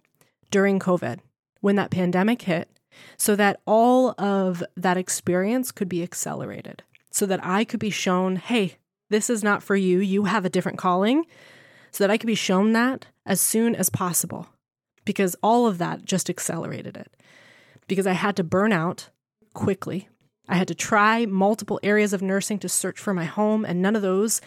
during 0.52 0.80
COVID 0.80 1.20
when 1.62 1.76
that 1.76 1.92
pandemic 1.92 2.42
hit 2.44 2.70
so 3.18 3.36
that 3.36 3.60
all 3.66 4.20
of 4.20 4.64
that 4.76 4.98
experience 4.98 5.72
could 5.72 5.90
be 5.90 6.02
accelerated, 6.02 6.84
so 7.12 7.26
that 7.26 7.46
I 7.46 7.66
could 7.66 7.80
be 7.80 7.90
shown, 7.90 8.38
hey, 8.38 8.78
this 9.10 9.30
is 9.30 9.44
not 9.44 9.64
for 9.64 9.76
you. 9.76 10.00
You 10.00 10.26
have 10.26 10.46
a 10.46 10.50
different 10.50 10.78
calling, 10.78 11.26
so 11.92 12.04
that 12.04 12.12
I 12.12 12.18
could 12.18 12.28
be 12.28 12.36
shown 12.36 12.74
that 12.74 13.08
as 13.26 13.42
soon 13.42 13.76
as 13.76 13.90
possible 13.90 14.48
because 15.06 15.36
all 15.42 15.68
of 15.68 15.78
that 15.78 16.04
just 16.04 16.30
accelerated 16.30 16.98
it. 16.98 17.16
Because 17.88 18.08
I 18.08 18.14
had 18.14 18.36
to 18.38 18.44
burn 18.44 18.74
out 18.74 19.10
quickly 19.54 20.10
I 20.48 20.56
had 20.56 20.68
to 20.68 20.76
try 20.76 21.26
multiple 21.26 21.80
areas 21.82 22.14
of 22.14 22.22
nursing 22.22 22.60
to 22.60 22.70
search 22.70 23.00
for 23.00 23.14
my 23.14 23.26
home, 23.26 23.66
and 23.66 23.82
none 23.82 23.96
of 23.96 24.02
those 24.02 24.42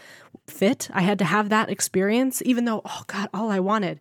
fit. 0.46 0.88
I 0.92 1.02
had 1.02 1.18
to 1.18 1.24
have 1.24 1.48
that 1.48 1.70
experience, 1.70 2.42
even 2.44 2.64
though, 2.64 2.82
oh 2.84 3.02
God, 3.06 3.28
all 3.34 3.50
I 3.50 3.60
wanted 3.60 4.00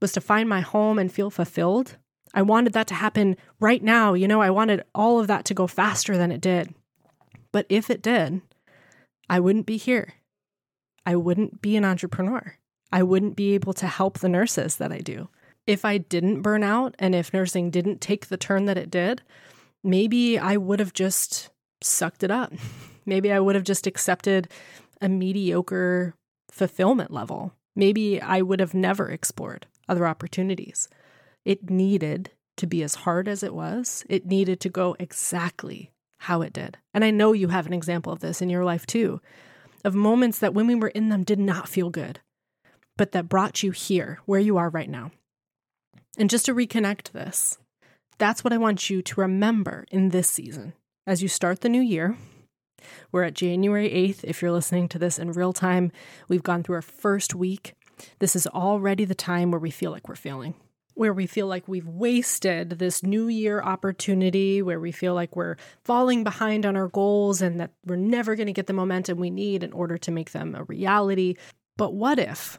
was 0.00 0.12
to 0.12 0.20
find 0.20 0.48
my 0.48 0.60
home 0.60 0.98
and 0.98 1.12
feel 1.12 1.30
fulfilled. 1.30 1.96
I 2.32 2.42
wanted 2.42 2.72
that 2.72 2.86
to 2.88 2.94
happen 2.94 3.36
right 3.60 3.82
now. 3.82 4.14
You 4.14 4.26
know, 4.26 4.40
I 4.40 4.50
wanted 4.50 4.82
all 4.94 5.20
of 5.20 5.28
that 5.28 5.44
to 5.46 5.54
go 5.54 5.66
faster 5.66 6.16
than 6.16 6.32
it 6.32 6.40
did. 6.40 6.74
But 7.52 7.66
if 7.68 7.90
it 7.90 8.02
did, 8.02 8.40
I 9.30 9.38
wouldn't 9.38 9.66
be 9.66 9.76
here. 9.76 10.14
I 11.06 11.16
wouldn't 11.16 11.62
be 11.62 11.76
an 11.76 11.84
entrepreneur. 11.84 12.56
I 12.90 13.02
wouldn't 13.02 13.36
be 13.36 13.54
able 13.54 13.72
to 13.74 13.86
help 13.86 14.18
the 14.18 14.28
nurses 14.28 14.76
that 14.76 14.92
I 14.92 14.98
do. 14.98 15.28
If 15.66 15.84
I 15.84 15.98
didn't 15.98 16.42
burn 16.42 16.62
out 16.62 16.94
and 16.98 17.14
if 17.14 17.32
nursing 17.32 17.70
didn't 17.70 18.00
take 18.00 18.26
the 18.26 18.36
turn 18.36 18.66
that 18.66 18.78
it 18.78 18.90
did, 18.90 19.22
maybe 19.84 20.38
I 20.38 20.56
would 20.56 20.80
have 20.80 20.92
just 20.92 21.50
sucked 21.82 22.22
it 22.22 22.30
up. 22.30 22.52
Maybe 23.06 23.30
I 23.30 23.38
would 23.38 23.54
have 23.54 23.64
just 23.64 23.86
accepted 23.86 24.48
a 25.00 25.08
mediocre 25.08 26.14
fulfillment 26.50 27.10
level. 27.10 27.52
Maybe 27.76 28.20
I 28.20 28.40
would 28.40 28.60
have 28.60 28.74
never 28.74 29.10
explored 29.10 29.66
other 29.88 30.06
opportunities. 30.06 30.88
It 31.44 31.68
needed 31.68 32.30
to 32.56 32.66
be 32.66 32.82
as 32.82 32.94
hard 32.94 33.28
as 33.28 33.42
it 33.42 33.54
was, 33.54 34.04
it 34.08 34.26
needed 34.26 34.60
to 34.60 34.68
go 34.68 34.96
exactly 34.98 35.90
how 36.20 36.40
it 36.40 36.52
did. 36.52 36.78
And 36.94 37.04
I 37.04 37.10
know 37.10 37.32
you 37.32 37.48
have 37.48 37.66
an 37.66 37.72
example 37.72 38.12
of 38.12 38.20
this 38.20 38.40
in 38.40 38.48
your 38.48 38.64
life 38.64 38.86
too, 38.86 39.20
of 39.84 39.94
moments 39.94 40.38
that 40.38 40.54
when 40.54 40.66
we 40.66 40.74
were 40.74 40.88
in 40.88 41.08
them 41.08 41.24
did 41.24 41.40
not 41.40 41.68
feel 41.68 41.90
good, 41.90 42.20
but 42.96 43.12
that 43.12 43.28
brought 43.28 43.62
you 43.62 43.72
here, 43.72 44.20
where 44.24 44.40
you 44.40 44.56
are 44.56 44.70
right 44.70 44.88
now. 44.88 45.10
And 46.16 46.30
just 46.30 46.46
to 46.46 46.54
reconnect 46.54 47.10
this, 47.10 47.58
that's 48.18 48.44
what 48.44 48.52
I 48.52 48.58
want 48.58 48.90
you 48.90 49.02
to 49.02 49.20
remember 49.20 49.86
in 49.90 50.10
this 50.10 50.28
season. 50.28 50.74
As 51.06 51.22
you 51.22 51.28
start 51.28 51.60
the 51.60 51.68
new 51.68 51.82
year, 51.82 52.16
we're 53.12 53.24
at 53.24 53.34
January 53.34 53.88
8th. 53.88 54.24
If 54.24 54.42
you're 54.42 54.52
listening 54.52 54.88
to 54.88 54.98
this 54.98 55.18
in 55.18 55.32
real 55.32 55.52
time, 55.52 55.92
we've 56.28 56.42
gone 56.42 56.62
through 56.62 56.76
our 56.76 56.82
first 56.82 57.34
week. 57.34 57.74
This 58.18 58.34
is 58.34 58.46
already 58.46 59.04
the 59.04 59.14
time 59.14 59.50
where 59.50 59.60
we 59.60 59.70
feel 59.70 59.90
like 59.90 60.08
we're 60.08 60.14
failing, 60.16 60.54
where 60.94 61.12
we 61.12 61.26
feel 61.26 61.46
like 61.46 61.68
we've 61.68 61.86
wasted 61.86 62.70
this 62.70 63.02
new 63.02 63.28
year 63.28 63.62
opportunity, 63.62 64.62
where 64.62 64.80
we 64.80 64.92
feel 64.92 65.14
like 65.14 65.36
we're 65.36 65.56
falling 65.84 66.24
behind 66.24 66.66
on 66.66 66.76
our 66.76 66.88
goals 66.88 67.40
and 67.40 67.60
that 67.60 67.72
we're 67.84 67.96
never 67.96 68.34
going 68.34 68.46
to 68.46 68.52
get 68.52 68.66
the 68.66 68.72
momentum 68.72 69.18
we 69.18 69.30
need 69.30 69.62
in 69.62 69.72
order 69.72 69.98
to 69.98 70.10
make 70.10 70.32
them 70.32 70.54
a 70.54 70.64
reality. 70.64 71.36
But 71.76 71.94
what 71.94 72.18
if 72.18 72.58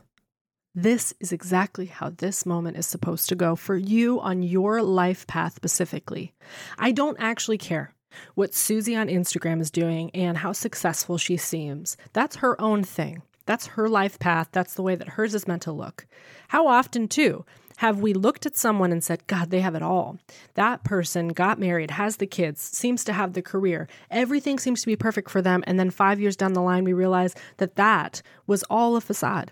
this 0.76 1.14
is 1.22 1.32
exactly 1.32 1.86
how 1.86 2.10
this 2.10 2.46
moment 2.46 2.76
is 2.78 2.86
supposed 2.86 3.30
to 3.30 3.36
go 3.36 3.56
for 3.56 3.78
you 3.78 4.20
on 4.20 4.44
your 4.44 4.84
life 4.84 5.26
path 5.26 5.56
specifically. 5.56 6.34
I 6.78 6.92
don't 6.92 7.18
actually 7.20 7.58
care 7.58 7.96
What 8.36 8.54
Susie 8.54 8.96
on 8.96 9.08
Instagram 9.08 9.62
is 9.62 9.72
doing 9.72 10.12
and 10.14 10.38
how 10.38 10.52
successful 10.52 11.18
she 11.18 11.38
seems, 11.38 11.98
that's 12.14 12.38
her 12.38 12.60
own 12.62 12.84
thing. 12.84 13.22
That's 13.46 13.68
her 13.68 13.88
life 13.88 14.18
path. 14.18 14.50
That's 14.52 14.74
the 14.74 14.82
way 14.82 14.96
that 14.96 15.10
hers 15.10 15.36
is 15.36 15.48
meant 15.48 15.62
to 15.64 15.72
look. 15.72 16.08
How 16.48 16.68
often, 16.68 17.08
too, 17.08 17.46
have 17.78 18.00
we 18.00 18.14
looked 18.14 18.46
at 18.46 18.58
someone 18.58 18.92
and 18.92 19.04
said, 19.04 19.28
God, 19.28 19.52
they 19.52 19.60
have 19.60 19.76
it 19.76 19.84
all? 19.84 20.18
That 20.56 20.84
person 20.84 21.28
got 21.28 21.60
married, 21.60 21.92
has 21.92 22.18
the 22.18 22.26
kids, 22.26 22.62
seems 22.62 23.04
to 23.04 23.14
have 23.14 23.34
the 23.34 23.44
career. 23.44 23.88
Everything 24.10 24.58
seems 24.58 24.82
to 24.82 24.88
be 24.88 24.96
perfect 24.96 25.30
for 25.30 25.42
them. 25.42 25.64
And 25.68 25.80
then 25.80 25.92
five 25.92 26.20
years 26.20 26.36
down 26.36 26.54
the 26.54 26.62
line, 26.62 26.86
we 26.86 26.94
realize 26.94 27.36
that 27.58 27.76
that 27.76 28.22
was 28.48 28.64
all 28.64 28.96
a 28.96 29.02
facade 29.02 29.52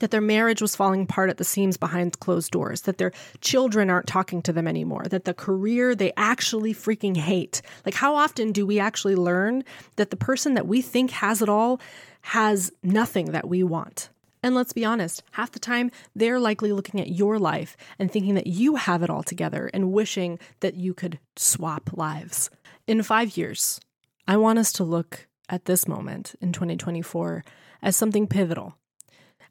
that 0.00 0.10
their 0.10 0.20
marriage 0.20 0.60
was 0.60 0.76
falling 0.76 1.02
apart 1.02 1.30
at 1.30 1.38
the 1.38 1.44
seams 1.44 1.76
behind 1.76 2.20
closed 2.20 2.50
doors, 2.50 2.82
that 2.82 2.98
their 2.98 3.12
children 3.40 3.90
aren't 3.90 4.06
talking 4.06 4.42
to 4.42 4.52
them 4.52 4.68
anymore, 4.68 5.04
that 5.08 5.24
the 5.24 5.34
career 5.34 5.94
they 5.94 6.12
actually 6.16 6.74
freaking 6.74 7.16
hate. 7.16 7.62
Like, 7.84 7.94
how 7.94 8.14
often 8.14 8.52
do 8.52 8.66
we 8.66 8.78
actually 8.78 9.16
learn 9.16 9.64
that 9.96 10.10
the 10.10 10.16
person 10.16 10.54
that 10.54 10.66
we 10.66 10.82
think 10.82 11.10
has 11.12 11.42
it 11.42 11.48
all 11.48 11.80
has 12.22 12.72
nothing 12.82 13.32
that 13.32 13.48
we 13.48 13.62
want? 13.62 14.10
And 14.42 14.54
let's 14.54 14.72
be 14.72 14.84
honest, 14.84 15.22
half 15.32 15.50
the 15.50 15.58
time 15.58 15.90
they're 16.14 16.38
likely 16.38 16.72
looking 16.72 17.00
at 17.00 17.08
your 17.08 17.38
life 17.38 17.76
and 17.98 18.10
thinking 18.10 18.34
that 18.34 18.46
you 18.46 18.76
have 18.76 19.02
it 19.02 19.10
all 19.10 19.22
together 19.22 19.70
and 19.74 19.92
wishing 19.92 20.38
that 20.60 20.74
you 20.74 20.94
could 20.94 21.18
swap 21.34 21.90
lives. 21.94 22.48
In 22.86 23.02
five 23.02 23.36
years, 23.36 23.80
I 24.28 24.36
want 24.36 24.58
us 24.58 24.72
to 24.74 24.84
look 24.84 25.26
at 25.48 25.64
this 25.64 25.88
moment 25.88 26.34
in 26.40 26.52
2024 26.52 27.44
as 27.82 27.96
something 27.96 28.26
pivotal 28.26 28.76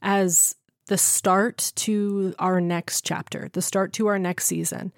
as 0.02 0.56
the 0.88 0.98
start 0.98 1.72
to 1.76 2.36
our 2.40 2.62
next 2.62 3.06
chapter, 3.06 3.50
the 3.54 3.62
start 3.62 3.94
to 3.94 4.08
our 4.08 4.20
next 4.20 4.46
season. 4.46 4.92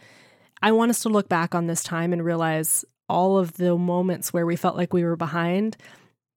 I 0.61 0.71
want 0.71 0.89
us 0.89 1.01
to 1.03 1.09
look 1.09 1.29
back 1.29 1.55
on 1.55 1.67
this 1.67 1.83
time 1.83 2.13
and 2.13 2.23
realize 2.23 2.83
all 3.07 3.37
of 3.37 3.53
the 3.53 3.77
moments 3.77 4.33
where 4.33 4.45
we 4.45 4.55
felt 4.55 4.75
like 4.75 4.93
we 4.93 5.03
were 5.03 5.15
behind, 5.15 5.77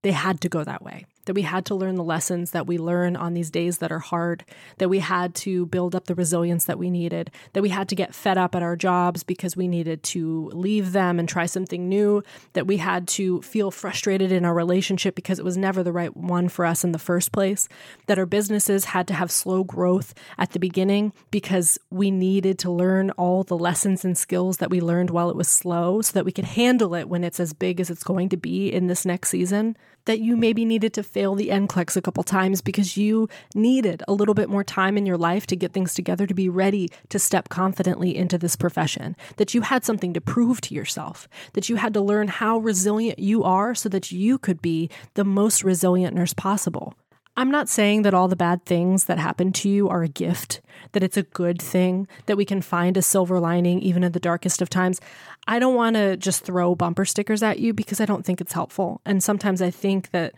they 0.03 0.13
had 0.13 0.41
to 0.43 0.49
go 0.49 0.63
that 0.63 0.83
way 0.83 1.07
that 1.31 1.35
we 1.35 1.43
had 1.43 1.65
to 1.65 1.77
learn 1.77 1.95
the 1.95 2.03
lessons 2.03 2.51
that 2.51 2.67
we 2.67 2.77
learn 2.77 3.15
on 3.15 3.35
these 3.35 3.53
days 3.53 3.79
that 3.79 3.93
are 3.93 4.01
hard, 4.01 4.45
that 4.79 4.89
we 4.89 4.99
had 4.99 5.33
to 5.33 5.65
build 5.67 5.95
up 5.95 6.07
the 6.07 6.15
resilience 6.17 6.65
that 6.65 6.77
we 6.77 6.91
needed, 6.91 7.31
that 7.53 7.63
we 7.63 7.69
had 7.69 7.89
to 7.89 7.95
get 7.95 8.13
fed 8.13 8.37
up 8.37 8.57
at 8.57 8.65
our 8.65 8.75
jobs 8.75 9.23
because 9.23 9.57
we 9.57 9.69
needed 9.69 10.03
to 10.03 10.51
leave 10.53 10.91
them 10.91 11.21
and 11.21 11.29
try 11.29 11.47
something 11.47 11.89
new, 11.89 12.21
that 12.55 12.67
we 12.67 12.79
had 12.79 13.07
to 13.07 13.41
feel 13.43 13.71
frustrated 13.71 14.33
in 14.33 14.45
our 14.45 14.53
relationship 14.53 15.15
because 15.15 15.39
it 15.39 15.45
was 15.45 15.57
never 15.57 15.85
the 15.85 15.93
right 15.93 16.17
one 16.17 16.49
for 16.49 16.67
us 16.67 16.83
in 16.83 16.91
the 16.91 16.99
first 16.99 17.31
place, 17.31 17.69
that 18.09 18.19
our 18.19 18.27
businesses 18.27 18.87
had 18.87 19.07
to 19.07 19.15
have 19.15 19.31
slow 19.31 19.63
growth 19.63 20.15
at 20.37 20.51
the 20.51 20.59
beginning 20.59 21.13
because 21.31 21.79
we 21.91 22.11
needed 22.11 22.59
to 22.59 22.73
learn 22.73 23.13
all 23.13 23.45
the 23.45 23.57
lessons 23.57 24.05
and 24.05 24.19
skills 24.19 24.57
that 24.57 24.69
we 24.69 24.81
learned 24.81 25.11
while 25.11 25.31
it 25.31 25.37
was 25.37 25.47
slow 25.47 26.03
so 26.03 26.13
that 26.13 26.25
we 26.25 26.33
could 26.33 26.45
handle 26.45 26.93
it 26.93 27.09
when 27.09 27.23
it's 27.23 27.39
as 27.39 27.53
big 27.53 27.79
as 27.79 27.89
it's 27.89 28.03
going 28.03 28.29
to 28.29 28.37
be 28.37 28.67
in 28.67 28.89
this 28.89 29.07
next 29.07 29.29
season 29.29 29.77
that 30.11 30.19
you 30.19 30.37
maybe 30.37 30.65
needed 30.65 30.93
to 30.93 31.05
fail 31.05 31.37
the 31.37 31.51
NCLEX 31.51 31.97
a 31.97 32.03
couple 32.03 32.25
times 32.25 32.61
because 32.61 32.97
you 32.97 33.29
needed 33.55 34.03
a 34.09 34.13
little 34.13 34.35
bit 34.35 34.51
more 34.51 34.65
time 34.65 34.99
in 34.99 35.07
your 35.07 35.17
life 35.17 35.47
to 35.47 35.55
get 35.55 35.73
things 35.73 35.95
together 35.95 36.27
to 36.27 36.35
be 36.35 36.49
ready 36.49 36.91
to 37.11 37.17
step 37.17 37.49
confidently 37.49 38.17
into 38.17 38.37
this 38.37 38.57
profession, 38.57 39.15
that 39.37 39.55
you 39.55 39.61
had 39.61 39.85
something 39.85 40.13
to 40.13 40.21
prove 40.21 40.61
to 40.63 40.75
yourself, 40.75 41.29
that 41.53 41.69
you 41.69 41.77
had 41.77 41.95
to 41.95 42.01
learn 42.01 42.27
how 42.27 42.59
resilient 42.59 43.21
you 43.21 43.45
are 43.45 43.73
so 43.73 43.89
that 43.89 44.11
you 44.11 44.37
could 44.37 44.61
be 44.61 44.91
the 45.15 45.23
most 45.23 45.63
resilient 45.63 46.17
nurse 46.17 46.35
possible. 46.35 46.97
I'm 47.41 47.51
not 47.51 47.71
saying 47.71 48.03
that 48.03 48.13
all 48.13 48.29
the 48.29 48.37
bad 48.37 48.67
things 48.67 49.05
that 49.05 49.17
happen 49.17 49.51
to 49.53 49.69
you 49.71 49.89
are 49.89 50.03
a 50.03 50.09
gift, 50.09 50.61
that 50.93 51.03
it's 51.03 51.17
a 51.17 51.23
good 51.23 51.59
thing, 51.59 52.07
that 52.27 52.37
we 52.37 52.45
can 52.45 52.61
find 52.61 52.99
a 52.99 53.03
silver 53.03 53.41
lining 53.41 53.81
even 53.81 54.05
in 54.05 54.13
the 54.13 54.21
darkest 54.21 54.61
of 54.61 54.69
times. 54.69 55.01
I 55.49 55.59
don't 55.59 55.75
want 55.75 55.97
to 55.97 56.19
just 56.19 56.45
throw 56.45 56.75
bumper 56.75 57.07
stickers 57.07 57.43
at 57.43 57.59
you 57.59 57.73
because 57.73 57.99
I 57.99 58.05
don't 58.05 58.27
think 58.27 58.43
it's 58.43 58.53
helpful. 58.53 59.01
And 59.07 59.23
sometimes 59.23 59.63
I 59.63 59.71
think 59.71 60.11
that 60.11 60.35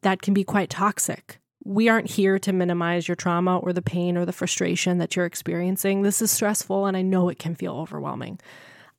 that 0.00 0.22
can 0.22 0.32
be 0.32 0.44
quite 0.44 0.70
toxic. 0.70 1.40
We 1.62 1.90
aren't 1.90 2.08
here 2.12 2.38
to 2.38 2.54
minimize 2.54 3.06
your 3.06 3.16
trauma 3.16 3.58
or 3.58 3.74
the 3.74 3.82
pain 3.82 4.16
or 4.16 4.24
the 4.24 4.32
frustration 4.32 4.96
that 4.96 5.14
you're 5.14 5.26
experiencing. 5.26 6.00
This 6.00 6.22
is 6.22 6.30
stressful 6.30 6.86
and 6.86 6.96
I 6.96 7.02
know 7.02 7.28
it 7.28 7.38
can 7.38 7.54
feel 7.54 7.74
overwhelming. 7.74 8.40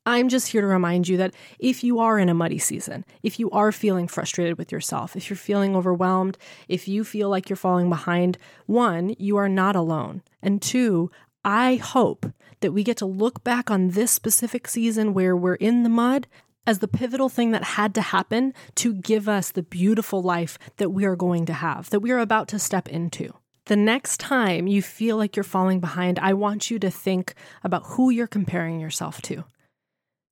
I'm 0.08 0.30
just 0.30 0.48
here 0.48 0.62
to 0.62 0.66
remind 0.66 1.06
you 1.06 1.18
that 1.18 1.34
if 1.58 1.84
you 1.84 1.98
are 1.98 2.18
in 2.18 2.30
a 2.30 2.34
muddy 2.34 2.58
season, 2.58 3.04
if 3.22 3.38
you 3.38 3.50
are 3.50 3.70
feeling 3.70 4.08
frustrated 4.08 4.56
with 4.56 4.72
yourself, 4.72 5.14
if 5.14 5.28
you're 5.28 5.36
feeling 5.36 5.76
overwhelmed, 5.76 6.38
if 6.66 6.88
you 6.88 7.04
feel 7.04 7.28
like 7.28 7.50
you're 7.50 7.56
falling 7.58 7.90
behind, 7.90 8.38
one, 8.64 9.14
you 9.18 9.36
are 9.36 9.50
not 9.50 9.76
alone. 9.76 10.22
And 10.42 10.62
two, 10.62 11.10
I 11.44 11.76
hope 11.76 12.24
that 12.60 12.72
we 12.72 12.82
get 12.82 12.96
to 12.96 13.06
look 13.06 13.44
back 13.44 13.70
on 13.70 13.90
this 13.90 14.10
specific 14.10 14.66
season 14.66 15.12
where 15.12 15.36
we're 15.36 15.56
in 15.56 15.82
the 15.82 15.90
mud 15.90 16.26
as 16.66 16.78
the 16.78 16.88
pivotal 16.88 17.28
thing 17.28 17.50
that 17.50 17.64
had 17.64 17.94
to 17.94 18.00
happen 18.00 18.54
to 18.76 18.94
give 18.94 19.28
us 19.28 19.50
the 19.50 19.62
beautiful 19.62 20.22
life 20.22 20.58
that 20.78 20.90
we 20.90 21.04
are 21.04 21.16
going 21.16 21.44
to 21.44 21.52
have, 21.52 21.90
that 21.90 22.00
we 22.00 22.10
are 22.12 22.18
about 22.18 22.48
to 22.48 22.58
step 22.58 22.88
into. 22.88 23.34
The 23.66 23.76
next 23.76 24.20
time 24.20 24.66
you 24.66 24.80
feel 24.80 25.18
like 25.18 25.36
you're 25.36 25.44
falling 25.44 25.80
behind, 25.80 26.18
I 26.18 26.32
want 26.32 26.70
you 26.70 26.78
to 26.78 26.90
think 26.90 27.34
about 27.62 27.84
who 27.84 28.08
you're 28.08 28.26
comparing 28.26 28.80
yourself 28.80 29.20
to. 29.22 29.44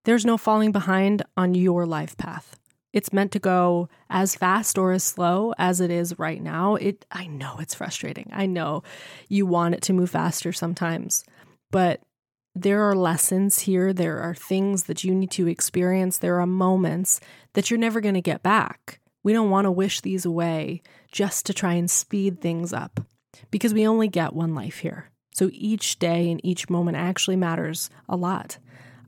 There's 0.07 0.25
no 0.25 0.39
falling 0.39 0.71
behind 0.71 1.25
on 1.37 1.55
your 1.55 1.85
life 1.85 2.17
path. 2.17 2.61
It's 2.93 3.13
meant 3.13 3.33
to 3.33 3.41
go 3.41 3.89
as 4.09 4.37
fast 4.37 4.79
or 4.79 4.93
as 4.93 5.03
slow 5.03 5.53
as 5.59 5.81
it 5.81 5.91
is 5.91 6.17
right 6.17 6.41
now. 6.41 6.77
It 6.77 7.05
I 7.11 7.27
know 7.27 7.57
it's 7.59 7.75
frustrating. 7.75 8.31
I 8.33 8.47
know 8.47 8.85
you 9.29 9.47
want 9.47 9.75
it 9.75 9.83
to 9.83 9.93
move 9.93 10.11
faster 10.11 10.53
sometimes. 10.53 11.25
But 11.73 12.03
there 12.55 12.89
are 12.89 12.95
lessons 12.95 13.59
here. 13.59 13.93
There 13.93 14.21
are 14.21 14.33
things 14.33 14.85
that 14.85 15.03
you 15.03 15.13
need 15.13 15.33
to 15.33 15.49
experience. 15.49 16.19
There 16.19 16.41
are 16.41 16.47
moments 16.47 17.19
that 17.55 17.69
you're 17.69 17.77
never 17.77 18.01
going 18.01 18.15
to 18.15 18.21
get 18.21 18.45
back. 18.45 19.01
We 19.25 19.33
don't 19.33 19.51
want 19.51 19.65
to 19.65 19.73
wish 19.73 20.03
these 20.03 20.25
away 20.25 20.83
just 21.11 21.47
to 21.47 21.53
try 21.53 21.73
and 21.73 21.91
speed 21.91 22.41
things 22.41 22.73
up 22.73 23.01
because 23.51 23.75
we 23.75 23.89
only 23.89 24.07
get 24.07 24.35
one 24.35 24.55
life 24.55 24.79
here. 24.79 25.11
So 25.35 25.51
each 25.53 25.99
day 25.99 26.31
and 26.31 26.41
each 26.47 26.71
moment 26.71 26.97
actually 26.97 27.37
matters 27.37 27.91
a 28.09 28.15
lot. 28.15 28.59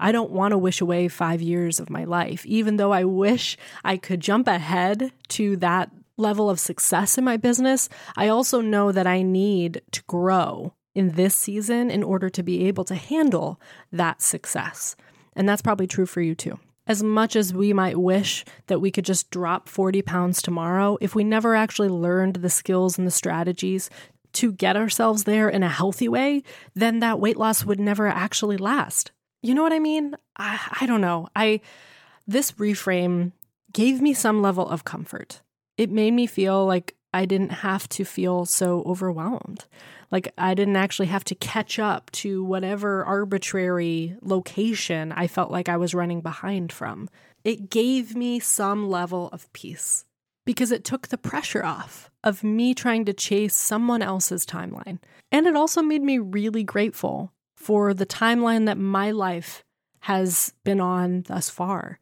I 0.01 0.13
don't 0.13 0.31
want 0.31 0.53
to 0.53 0.59
wish 0.59 0.81
away 0.81 1.09
five 1.09 1.43
years 1.43 1.81
of 1.81 1.91
my 1.91 2.05
life, 2.05 2.45
even 2.47 2.77
though 2.77 2.93
I 2.93 3.05
wish 3.05 3.57
I 3.85 3.97
could 3.97 4.21
jump 4.21 4.47
ahead 4.47 5.13
to 5.29 5.57
that 5.57 5.91
level 6.17 6.51
of 6.51 6.61
success 6.61 7.17
in 7.17 7.25
my 7.25 7.37
business. 7.37 7.89
I 8.17 8.29
also 8.29 8.61
know 8.61 8.93
that 8.93 9.07
I 9.07 9.23
need 9.23 9.83
to 9.93 10.03
grow 10.05 10.75
in 10.95 11.13
this 11.13 11.35
season 11.35 11.91
in 11.91 12.03
order 12.03 12.29
to 12.29 12.43
be 12.43 12.67
able 12.67 12.85
to 12.85 12.95
handle 12.95 13.61
that 13.93 14.21
success. 14.21 14.97
And 15.37 15.49
that's 15.49 15.63
probably 15.63 15.87
true 15.87 16.07
for 16.07 16.21
you 16.21 16.35
too. 16.35 16.59
As 16.89 17.03
much 17.03 17.37
as 17.37 17.53
we 17.53 17.73
might 17.73 18.01
wish 18.01 18.45
that 18.67 18.81
we 18.81 18.91
could 18.91 19.05
just 19.05 19.31
drop 19.31 19.69
40 19.69 20.03
pounds 20.03 20.43
tomorrow, 20.43 20.97
if 21.01 21.15
we 21.15 21.23
never 21.23 21.55
actually 21.55 21.91
learned 21.91 22.37
the 22.37 22.51
skills 22.51 22.99
and 22.99 23.07
the 23.07 23.13
strategies 23.13 23.91
to 24.33 24.53
get 24.53 24.77
ourselves 24.77 25.25
there 25.25 25.49
in 25.49 25.63
a 25.63 25.69
healthy 25.69 26.09
way, 26.09 26.43
then 26.75 27.01
that 27.01 27.21
weight 27.21 27.37
loss 27.37 27.65
would 27.65 27.79
never 27.79 28.09
actually 28.09 28.57
last. 28.57 29.13
You 29.43 29.55
know 29.55 29.63
what 29.63 29.73
I 29.73 29.79
mean? 29.79 30.17
I, 30.37 30.61
I 30.81 30.87
don't 30.87 31.01
know. 31.01 31.29
I 31.35 31.61
this 32.27 32.53
reframe 32.53 33.33
gave 33.73 34.01
me 34.01 34.13
some 34.13 34.43
level 34.43 34.69
of 34.69 34.85
comfort. 34.85 35.41
It 35.77 35.91
made 35.91 36.13
me 36.13 36.27
feel 36.27 36.67
like 36.67 36.95
I 37.15 37.25
didn't 37.25 37.51
have 37.53 37.89
to 37.91 38.05
feel 38.05 38.45
so 38.45 38.83
overwhelmed. 38.85 39.65
Like 40.11 40.33
I 40.37 40.55
didn't 40.55 40.77
actually 40.77 41.07
have 41.07 41.25
to 41.25 41.35
catch 41.35 41.79
up 41.79 42.11
to 42.13 42.43
whatever 42.45 43.05
arbitrary 43.05 44.17
location 44.23 45.13
I 45.13 45.27
felt 45.27 45.51
like 45.51 45.69
I 45.69 45.77
was 45.77 45.95
running 45.95 46.21
behind 46.21 46.73
from. 46.73 47.09
It 47.45 47.71
gave 47.71 48.17
me 48.17 48.41
some 48.41 48.91
level 48.91 49.29
of 49.33 49.51
peace 49.53 50.05
because 50.45 50.73
it 50.73 50.85
took 50.85 51.09
the 51.09 51.19
pressure 51.19 51.65
off 51.65 52.11
of 52.25 52.43
me 52.43 52.75
trying 52.75 53.05
to 53.05 53.13
chase 53.13 53.55
someone 53.55 54.03
else's 54.03 54.45
timeline. 54.45 54.99
And 55.31 55.47
it 55.47 55.57
also 55.57 55.83
made 55.83 56.03
me 56.03 56.19
really 56.19 56.65
grateful 56.65 57.33
for 57.59 57.93
the 57.93 58.07
timeline 58.07 58.67
that 58.67 58.79
my 58.79 59.11
life 59.11 59.65
has 60.01 60.55
been 60.63 60.81
on 60.81 61.23
thus 61.27 61.51
far. 61.51 61.99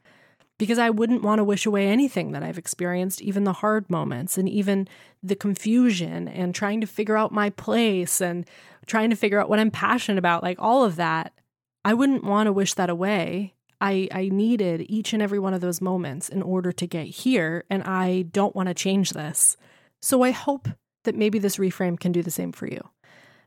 Because 0.59 0.79
I 0.79 0.91
wouldn't 0.91 1.23
want 1.23 1.39
to 1.39 1.45
wish 1.45 1.65
away 1.65 1.89
anything 1.89 2.33
that 2.33 2.43
I've 2.43 2.59
experienced, 2.59 3.23
even 3.23 3.45
the 3.45 3.55
hard 3.55 3.89
moments 3.91 4.37
and 4.37 4.49
even 4.49 4.87
the 5.23 5.35
confusion 5.35 6.29
and 6.29 6.55
trying 6.55 6.83
to 6.83 6.87
figure 6.87 7.17
out 7.17 7.33
my 7.33 7.51
place 7.51 8.21
and 8.21 8.47
trying 8.87 9.11
to 9.11 9.17
figure 9.17 9.41
out 9.41 9.49
what 9.49 9.59
I'm 9.59 9.71
passionate 9.71 10.19
about, 10.19 10.43
like 10.43 10.59
all 10.61 10.85
of 10.85 10.97
that. 10.97 11.33
I 11.85 11.95
wouldn't 11.95 12.25
want 12.25 12.49
to 12.49 12.53
wish 12.53 12.75
that 12.75 12.91
away. 12.91 13.55
I, 13.81 14.09
I 14.13 14.29
needed 14.29 14.87
each 14.89 15.15
and 15.15 15.23
every 15.23 15.39
one 15.39 15.55
of 15.55 15.63
those 15.63 15.81
moments 15.81 16.29
in 16.29 16.43
order 16.43 16.71
to 16.73 16.87
get 16.87 17.07
here, 17.07 17.65
and 17.69 17.83
I 17.83 18.23
don't 18.31 18.55
want 18.55 18.69
to 18.69 18.75
change 18.75 19.11
this. 19.11 19.57
So 20.01 20.23
I 20.23 20.31
hope 20.31 20.69
that 21.05 21.17
maybe 21.17 21.39
this 21.39 21.57
reframe 21.57 21.99
can 21.99 22.13
do 22.13 22.23
the 22.23 22.31
same 22.31 22.53
for 22.53 22.67
you 22.67 22.89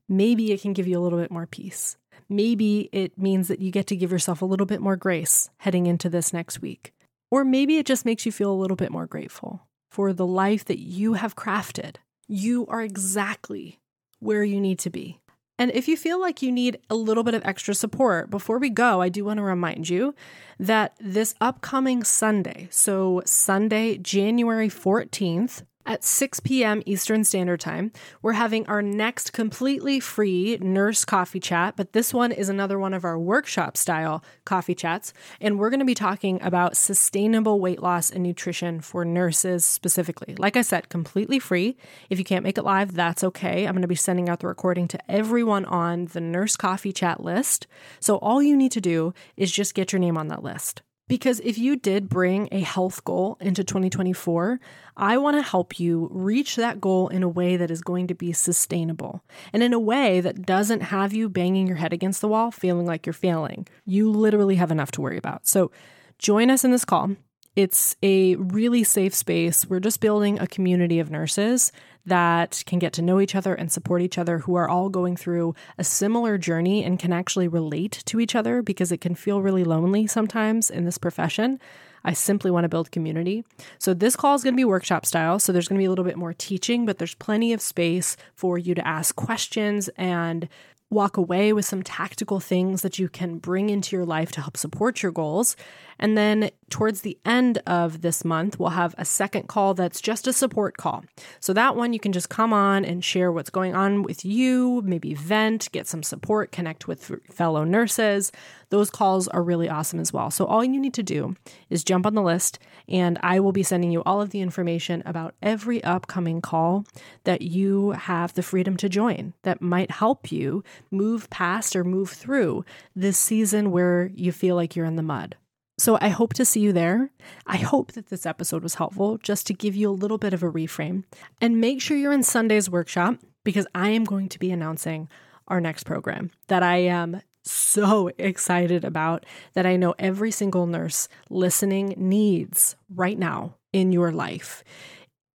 maybe 0.10 0.52
it 0.52 0.62
can 0.62 0.74
give 0.74 0.88
you 0.88 1.00
a 1.00 1.02
little 1.02 1.20
bit 1.20 1.32
more 1.32 1.46
peace. 1.46 1.96
Maybe 2.28 2.90
it 2.92 3.18
means 3.18 3.48
that 3.48 3.60
you 3.60 3.72
get 3.72 3.88
to 3.88 3.96
give 3.96 4.12
yourself 4.12 4.42
a 4.42 4.46
little 4.46 4.66
bit 4.66 4.82
more 4.82 4.96
grace 4.96 5.50
heading 5.60 5.86
into 5.86 6.10
this 6.10 6.34
next 6.34 6.62
week. 6.62 6.94
Or 7.32 7.46
maybe 7.46 7.78
it 7.78 7.86
just 7.86 8.06
makes 8.06 8.26
you 8.26 8.32
feel 8.32 8.52
a 8.52 8.62
little 8.62 8.76
bit 8.76 8.92
more 8.92 9.06
grateful 9.06 9.68
for 9.92 10.14
the 10.14 10.26
life 10.26 10.66
that 10.66 10.80
you 10.80 11.14
have 11.14 11.36
crafted. 11.36 11.98
You 12.28 12.66
are 12.68 12.82
exactly 12.82 13.80
where 14.20 14.44
you 14.44 14.60
need 14.60 14.80
to 14.80 14.90
be. 14.90 15.20
And 15.60 15.72
if 15.72 15.90
you 15.90 15.98
feel 15.98 16.22
like 16.22 16.42
you 16.42 16.54
need 16.54 16.80
a 16.90 16.96
little 16.96 17.24
bit 17.24 17.34
of 17.34 17.44
extra 17.44 17.76
support, 17.76 18.30
before 18.30 18.60
we 18.60 18.70
go, 18.70 19.02
I 19.02 19.10
do 19.10 19.26
want 19.26 19.38
to 19.38 19.44
remind 19.44 19.90
you 19.90 20.16
that 20.58 20.96
this 21.02 21.36
upcoming 21.42 22.06
Sunday, 22.06 22.70
so 22.72 23.22
Sunday, 23.26 23.98
January 23.98 24.70
14th, 24.70 25.64
at 25.86 26.04
6 26.04 26.40
p.m. 26.42 26.84
Eastern 26.86 27.24
Standard 27.24 27.60
Time. 27.60 27.92
We're 28.22 28.34
having 28.34 28.66
our 28.68 28.82
next 28.82 29.34
completely 29.34 30.00
free 30.00 30.58
nurse 30.62 31.06
coffee 31.06 31.40
chat, 31.40 31.76
but 31.76 31.94
this 31.94 32.14
one 32.14 32.32
is 32.32 32.50
another 32.50 32.78
one 32.78 32.94
of 32.94 33.04
our 33.04 33.18
workshop 33.18 33.76
style 33.76 34.24
coffee 34.46 34.76
chats. 34.76 35.14
And 35.42 35.58
we're 35.58 35.70
going 35.70 35.80
to 35.80 35.86
be 35.86 35.96
talking 35.96 36.42
about 36.42 36.78
sustainable 36.78 37.60
weight 37.60 37.82
loss 37.82 38.12
and 38.12 38.24
nutrition 38.24 38.82
for 38.82 39.04
nurses 39.04 39.66
specifically. 39.66 40.36
Like 40.38 40.58
I 40.58 40.62
said, 40.62 40.90
completely 40.90 41.40
free. 41.40 41.78
If 42.10 42.20
you 42.20 42.26
can't 42.26 42.44
make 42.44 42.58
it 42.58 42.64
live, 42.64 42.94
that's 42.94 43.24
okay. 43.24 43.66
I'm 43.66 43.74
going 43.74 43.82
to 43.82 43.88
be 43.88 43.96
sending 43.96 44.30
out 44.30 44.42
the 44.42 44.48
recording 44.48 44.88
to 44.90 45.12
everyone 45.12 45.66
on 45.66 46.06
the 46.06 46.22
nurse 46.22 46.56
coffee 46.56 46.94
chat 46.94 47.24
list. 47.24 47.68
So 48.00 48.18
all 48.18 48.44
you 48.44 48.56
need 48.56 48.72
to 48.74 48.82
do 48.82 49.14
is 49.38 49.52
just 49.52 49.74
get 49.74 49.92
your 49.92 50.00
name 50.00 50.18
on 50.18 50.28
that 50.28 50.44
list. 50.44 50.82
Because 51.10 51.42
if 51.42 51.58
you 51.58 51.76
did 51.76 52.08
bring 52.08 52.48
a 52.52 52.60
health 52.60 53.04
goal 53.04 53.36
into 53.42 53.64
2024, 53.64 54.60
I 54.96 55.18
want 55.18 55.38
to 55.38 55.42
help 55.42 55.80
you 55.80 56.08
reach 56.12 56.56
that 56.56 56.80
goal 56.80 57.10
in 57.10 57.24
a 57.24 57.28
way 57.28 57.58
that 57.58 57.72
is 57.72 57.82
going 57.82 58.08
to 58.08 58.14
be 58.14 58.32
sustainable 58.32 59.24
and 59.52 59.64
in 59.64 59.74
a 59.74 59.80
way 59.80 60.22
that 60.22 60.46
doesn't 60.46 60.82
have 60.82 61.12
you 61.12 61.28
banging 61.28 61.66
your 61.66 61.78
head 61.78 61.94
against 61.94 62.22
the 62.22 62.28
wall 62.28 62.52
feeling 62.52 62.86
like 62.86 63.08
you're 63.08 63.14
failing. 63.14 63.68
You 63.86 64.12
literally 64.12 64.56
have 64.56 64.70
enough 64.70 64.92
to 64.92 65.02
worry 65.02 65.18
about. 65.18 65.48
So 65.48 65.72
join 66.20 66.52
us 66.52 66.64
in 66.64 66.70
this 66.70 66.86
call. 66.86 67.16
It's 67.56 67.96
a 68.04 68.36
really 68.36 68.84
safe 68.84 69.14
space. 69.14 69.66
We're 69.66 69.80
just 69.80 70.00
building 70.00 70.40
a 70.40 70.48
community 70.48 71.00
of 71.00 71.12
nurses 71.12 71.72
that 72.06 72.64
can 72.66 72.80
get 72.80 72.94
to 72.94 73.02
know 73.02 73.20
each 73.20 73.36
other 73.36 73.54
and 73.54 73.72
support 73.72 74.02
each 74.02 74.18
other 74.18 74.40
who 74.40 74.56
are 74.56 74.70
all 74.70 74.90
going 74.90 75.16
through 75.16 75.56
a 75.78 75.84
similar 75.84 76.38
journey 76.38 76.84
and 76.84 77.00
can 77.00 77.12
actually 77.12 77.48
relate 77.48 78.04
to 78.06 78.20
each 78.20 78.36
other 78.36 78.62
because 78.62 78.92
it 78.92 79.02
can 79.02 79.16
feel 79.16 79.42
really 79.42 79.64
lonely 79.64 80.08
sometimes 80.08 80.70
in 80.70 80.86
this 80.86 80.98
profession. 80.98 81.60
I 82.04 82.14
simply 82.14 82.50
want 82.50 82.64
to 82.64 82.70
build 82.70 82.92
community. 82.92 83.44
So, 83.78 83.94
this 83.94 84.16
call 84.16 84.36
is 84.36 84.44
going 84.44 84.54
to 84.54 84.58
be 84.58 84.66
workshop 84.66 85.06
style. 85.06 85.38
So, 85.38 85.52
there's 85.52 85.68
going 85.68 85.78
to 85.78 85.82
be 85.82 85.86
a 85.86 85.90
little 85.90 86.06
bit 86.06 86.18
more 86.18 86.34
teaching, 86.34 86.86
but 86.86 86.98
there's 86.98 87.16
plenty 87.16 87.52
of 87.52 87.62
space 87.62 88.16
for 88.36 88.58
you 88.58 88.74
to 88.74 88.88
ask 88.88 89.16
questions 89.16 89.90
and 89.98 90.48
walk 90.90 91.18
away 91.18 91.54
with 91.54 91.66
some 91.66 91.84
tactical 91.84 92.40
things 92.40 92.82
that 92.82 92.98
you 92.98 93.10
can 93.10 93.38
bring 93.38 93.70
into 93.70 93.96
your 93.96 94.06
life 94.06 94.32
to 94.32 94.42
help 94.42 94.58
support 94.58 95.04
your 95.04 95.12
goals. 95.12 95.56
And 96.00 96.18
then 96.18 96.50
towards 96.70 97.02
the 97.02 97.18
end 97.26 97.62
of 97.68 98.02
this 98.02 98.24
month, 98.24 98.60
we'll 98.60 98.70
have 98.70 98.96
a 98.98 99.06
second 99.06 99.48
call 99.48 99.74
that's 99.74 100.02
just 100.02 100.28
a 100.28 100.34
support 100.34 100.78
call. 100.78 101.04
So 101.40 101.54
that 101.54 101.76
one 101.76 101.94
you 101.94 102.00
can 102.00 102.12
just 102.12 102.30
come 102.30 102.54
on 102.54 102.86
and 102.86 103.04
share 103.04 103.32
what's 103.32 103.50
going 103.50 103.76
on 103.76 104.04
with 104.04 104.24
you, 104.24 104.82
maybe 104.86 105.14
vent, 105.14 105.72
get 105.72 105.88
some 105.88 106.04
support, 106.04 106.52
connect 106.52 106.88
with 106.88 107.12
fellow 107.32 107.64
nurses. 107.64 108.32
Those 108.70 108.90
calls 108.90 109.28
are 109.28 109.42
really 109.42 109.68
awesome 109.68 110.00
as 110.00 110.14
well. 110.14 110.30
So 110.30 110.46
all 110.46 110.64
you 110.64 110.80
need 110.80 110.94
to 110.94 111.04
do 111.04 111.36
is 111.70 111.84
jump 111.84 112.06
on 112.06 112.14
the 112.14 112.22
list, 112.22 112.60
and 112.88 113.18
I 113.24 113.40
will 113.40 113.52
be 113.52 113.64
sending 113.64 113.92
you 113.92 114.04
all 114.04 114.22
of 114.22 114.30
the 114.30 114.42
information 114.42 115.02
about 115.06 115.34
every 115.42 115.84
upcoming 115.84 116.42
call 116.42 116.86
that 117.24 117.42
you 117.42 117.92
have 117.92 118.34
the 118.34 118.44
freedom 118.44 118.78
to 118.78 118.90
join 118.90 119.34
that 119.44 119.62
might 119.62 119.92
help 119.92 120.32
you 120.32 120.64
move 120.92 121.30
past 121.30 121.76
or 121.76 121.84
move 121.84 122.12
through 122.12 122.64
this 122.96 123.18
season 123.18 123.72
where 123.72 124.12
you 124.14 124.32
feel 124.32 124.56
like 124.56 124.76
you're 124.76 124.86
in 124.86 124.96
the 124.96 125.02
mud. 125.02 125.36
So 125.80 125.98
I 126.02 126.10
hope 126.10 126.34
to 126.34 126.44
see 126.44 126.60
you 126.60 126.74
there. 126.74 127.10
I 127.48 127.56
hope 127.56 127.94
that 127.94 128.08
this 128.08 128.26
episode 128.26 128.64
was 128.64 128.76
helpful 128.76 129.18
just 129.18 129.48
to 129.48 129.54
give 129.54 129.78
you 129.78 129.90
a 129.90 129.92
little 129.92 130.18
bit 130.18 130.34
of 130.34 130.44
a 130.44 130.52
reframe. 130.52 131.06
And 131.40 131.62
make 131.62 131.82
sure 131.82 131.96
you're 131.96 132.12
in 132.12 132.22
Sunday's 132.22 132.70
workshop 132.70 133.16
because 133.46 133.66
I 133.74 133.90
am 133.90 134.04
going 134.04 134.28
to 134.28 134.40
be 134.40 134.52
announcing 134.52 135.08
our 135.48 135.62
next 135.62 135.86
program 135.86 136.32
that 136.48 136.64
I 136.64 136.80
am 136.80 137.22
so 137.46 138.12
excited 138.18 138.84
about 138.84 139.26
that 139.54 139.66
I 139.66 139.78
know 139.78 139.96
every 139.98 140.32
single 140.32 140.68
nurse 140.68 141.08
listening 141.30 141.94
needs 141.96 142.76
right 142.94 143.18
now 143.18 143.56
in 143.72 143.94
your 143.94 144.12
life. 144.12 144.66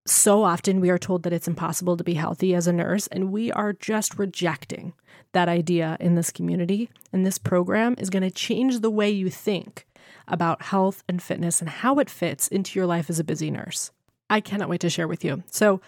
So 0.06 0.42
often 0.42 0.78
we 0.78 0.90
are 0.90 0.98
told 0.98 1.22
that 1.22 1.32
it's 1.32 1.48
impossible 1.48 1.96
to 1.96 2.04
be 2.04 2.14
healthy 2.14 2.54
as 2.54 2.66
a 2.66 2.72
nurse, 2.74 3.06
and 3.06 3.32
we 3.32 3.50
are 3.50 3.72
just 3.72 4.18
rejecting 4.18 4.92
that 5.32 5.48
idea 5.48 5.96
in 5.98 6.14
this 6.14 6.30
community. 6.30 6.90
And 7.14 7.24
this 7.24 7.38
program 7.38 7.94
is 7.96 8.10
going 8.10 8.22
to 8.22 8.30
change 8.30 8.80
the 8.80 8.90
way 8.90 9.08
you 9.08 9.30
think 9.30 9.86
about 10.28 10.62
health 10.62 11.02
and 11.08 11.22
fitness 11.22 11.60
and 11.60 11.68
how 11.68 11.98
it 11.98 12.10
fits 12.10 12.48
into 12.48 12.78
your 12.78 12.86
life 12.86 13.10
as 13.10 13.18
a 13.18 13.24
busy 13.24 13.50
nurse. 13.50 13.90
I 14.30 14.40
cannot 14.40 14.68
wait 14.68 14.80
to 14.80 14.90
share 14.90 15.08
with 15.08 15.24
you. 15.24 15.42
So, 15.50 15.80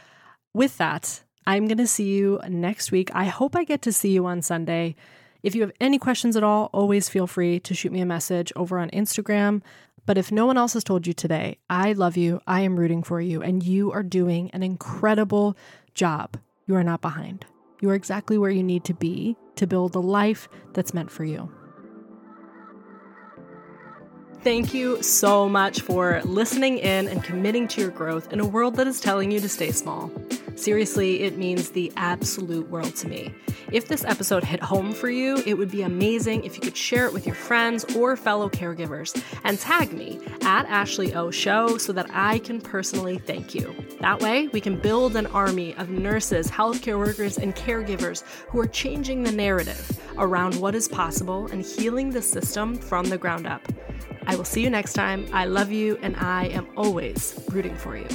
with 0.52 0.78
that, 0.78 1.22
I'm 1.46 1.66
going 1.68 1.78
to 1.78 1.86
see 1.86 2.08
you 2.14 2.40
next 2.48 2.90
week. 2.90 3.10
I 3.14 3.24
hope 3.24 3.54
I 3.54 3.64
get 3.64 3.82
to 3.82 3.92
see 3.92 4.10
you 4.10 4.26
on 4.26 4.42
Sunday. 4.42 4.96
If 5.42 5.54
you 5.54 5.60
have 5.62 5.72
any 5.80 5.98
questions 5.98 6.36
at 6.36 6.42
all, 6.42 6.70
always 6.72 7.08
feel 7.08 7.26
free 7.26 7.60
to 7.60 7.74
shoot 7.74 7.92
me 7.92 8.00
a 8.00 8.06
message 8.06 8.52
over 8.56 8.78
on 8.78 8.90
Instagram. 8.90 9.62
But 10.06 10.18
if 10.18 10.32
no 10.32 10.46
one 10.46 10.56
else 10.56 10.74
has 10.74 10.84
told 10.84 11.06
you 11.06 11.12
today, 11.12 11.58
I 11.68 11.92
love 11.92 12.16
you, 12.16 12.40
I 12.46 12.60
am 12.60 12.78
rooting 12.78 13.02
for 13.02 13.20
you, 13.20 13.42
and 13.42 13.62
you 13.62 13.92
are 13.92 14.02
doing 14.02 14.50
an 14.52 14.62
incredible 14.62 15.56
job. 15.94 16.36
You 16.66 16.76
are 16.76 16.84
not 16.84 17.00
behind. 17.00 17.44
You 17.80 17.90
are 17.90 17.94
exactly 17.94 18.38
where 18.38 18.50
you 18.50 18.62
need 18.62 18.84
to 18.84 18.94
be 18.94 19.36
to 19.56 19.66
build 19.66 19.92
the 19.92 20.02
life 20.02 20.48
that's 20.72 20.94
meant 20.94 21.10
for 21.10 21.24
you. 21.24 21.50
Thank 24.46 24.72
you 24.72 25.02
so 25.02 25.48
much 25.48 25.80
for 25.80 26.22
listening 26.22 26.78
in 26.78 27.08
and 27.08 27.24
committing 27.24 27.66
to 27.66 27.80
your 27.80 27.90
growth 27.90 28.32
in 28.32 28.38
a 28.38 28.46
world 28.46 28.76
that 28.76 28.86
is 28.86 29.00
telling 29.00 29.32
you 29.32 29.40
to 29.40 29.48
stay 29.48 29.72
small. 29.72 30.08
Seriously, 30.54 31.24
it 31.24 31.36
means 31.36 31.70
the 31.70 31.92
absolute 31.96 32.68
world 32.70 32.94
to 32.94 33.08
me. 33.08 33.34
If 33.72 33.88
this 33.88 34.04
episode 34.04 34.44
hit 34.44 34.62
home 34.62 34.92
for 34.92 35.10
you, 35.10 35.42
it 35.44 35.54
would 35.54 35.72
be 35.72 35.82
amazing 35.82 36.44
if 36.44 36.54
you 36.54 36.60
could 36.60 36.76
share 36.76 37.06
it 37.06 37.12
with 37.12 37.26
your 37.26 37.34
friends 37.34 37.84
or 37.96 38.16
fellow 38.16 38.48
caregivers 38.48 39.20
and 39.42 39.58
tag 39.58 39.92
me 39.92 40.20
at 40.42 40.64
Ashley 40.66 41.12
O 41.16 41.32
Show 41.32 41.76
so 41.76 41.92
that 41.94 42.06
I 42.12 42.38
can 42.38 42.60
personally 42.60 43.18
thank 43.18 43.52
you. 43.52 43.74
That 44.00 44.20
way, 44.20 44.46
we 44.46 44.60
can 44.60 44.78
build 44.78 45.16
an 45.16 45.26
army 45.26 45.74
of 45.74 45.90
nurses, 45.90 46.48
healthcare 46.48 46.98
workers, 46.98 47.36
and 47.36 47.56
caregivers 47.56 48.22
who 48.46 48.60
are 48.60 48.68
changing 48.68 49.24
the 49.24 49.32
narrative 49.32 50.00
around 50.18 50.54
what 50.60 50.76
is 50.76 50.86
possible 50.86 51.48
and 51.48 51.64
healing 51.64 52.10
the 52.10 52.22
system 52.22 52.76
from 52.76 53.06
the 53.06 53.18
ground 53.18 53.48
up. 53.48 53.60
I 54.26 54.36
will 54.36 54.44
see 54.44 54.62
you 54.62 54.70
next 54.70 54.94
time. 54.94 55.26
I 55.32 55.44
love 55.44 55.70
you, 55.70 55.98
and 56.02 56.16
I 56.16 56.46
am 56.46 56.66
always 56.76 57.38
rooting 57.50 57.76
for 57.76 57.96
you. 57.96 58.08